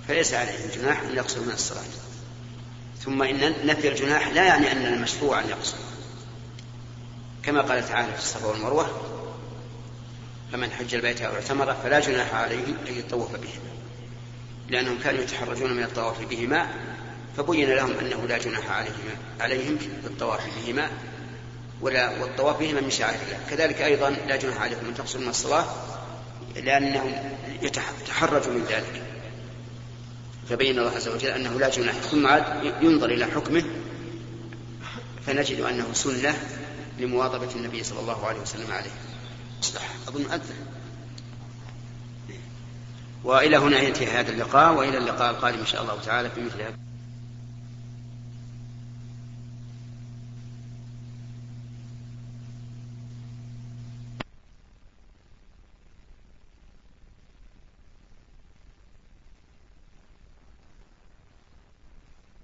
فليس 0.08 0.34
عليهم 0.34 0.70
جناح 0.76 1.02
أن 1.02 1.15
يقصروا 1.15 1.46
من 1.46 1.52
الصلاة. 1.52 1.82
ثم 3.00 3.24
إن 3.24 3.65
نفي 3.65 3.88
الجناح 3.88 4.28
لا 4.28 4.44
يعني 4.46 4.72
أن 4.72 4.94
المشروع 4.94 5.39
أن 5.39 5.50
يقصر. 5.50 5.78
كما 7.43 7.62
قال 7.62 7.88
تعالى 7.88 8.13
في 8.13 8.19
الصفا 8.19 8.47
والمروة 8.47 9.01
فمن 10.51 10.71
حج 10.71 10.95
البيت 10.95 11.21
أو 11.21 11.34
اعتمر 11.36 11.73
فلا 11.73 11.99
جناح 11.99 12.34
عليه 12.36 12.63
أن 12.89 12.93
يطوف 12.97 13.32
بهما 13.32 13.71
لأنهم 14.69 14.99
كانوا 15.04 15.21
يتحرجون 15.21 15.73
من 15.73 15.84
الطواف 15.84 16.21
بهما 16.30 16.67
فبين 17.38 17.69
لهم 17.69 17.91
أنه 17.91 18.25
لا 18.27 18.38
جناح 18.38 18.71
عليهم 18.71 18.93
عليهم 19.39 19.77
بالطواف 20.04 20.39
بهما 20.65 20.89
ولا 21.82 22.21
والطواف 22.21 22.60
بهما 22.60 22.82
من 22.82 22.89
شعائر 22.89 23.19
الله 23.21 23.39
كذلك 23.49 23.82
أيضا 23.82 24.10
لا 24.10 24.36
جناح 24.36 24.62
عليكم 24.62 24.86
أن 24.88 24.93
تقصروا 24.95 25.23
من 25.23 25.30
الصلاة 25.30 25.65
لأنهم 26.56 27.13
يتح- 27.62 28.01
يتحرجوا 28.04 28.54
من 28.54 28.65
ذلك. 28.69 29.01
فبين 30.49 30.80
الله 30.80 30.91
عز 30.95 31.08
وجل 31.08 31.27
أنه 31.30 31.60
لا 31.60 31.69
جناح 31.69 31.95
ثم 31.95 32.27
عاد 32.27 32.73
ينظر 32.82 33.10
إلى 33.10 33.25
حكمه 33.25 33.63
فنجد 35.27 35.60
أنه 35.62 35.88
سنة 35.93 36.34
لمواظبة 37.02 37.56
النبي 37.56 37.84
صلى 37.84 38.00
الله 38.00 38.28
عليه 38.28 38.40
وسلم 38.40 38.72
عليه. 38.72 38.92
أصلح. 39.64 39.90
أظن 40.08 40.26
أذن 40.32 40.56
وإلى 43.24 43.58
هنا 43.58 43.82
ينتهي 43.82 44.20
هذا 44.20 44.32
اللقاء 44.32 44.74
وإلى 44.74 44.98
اللقاء 44.98 45.32
القادم 45.32 45.60
إن 45.60 45.66
شاء 45.66 45.82
الله 45.82 46.00
تعالى 46.06 46.30
في 46.30 46.42
مثل 46.42 46.62
هذا. 46.62 46.90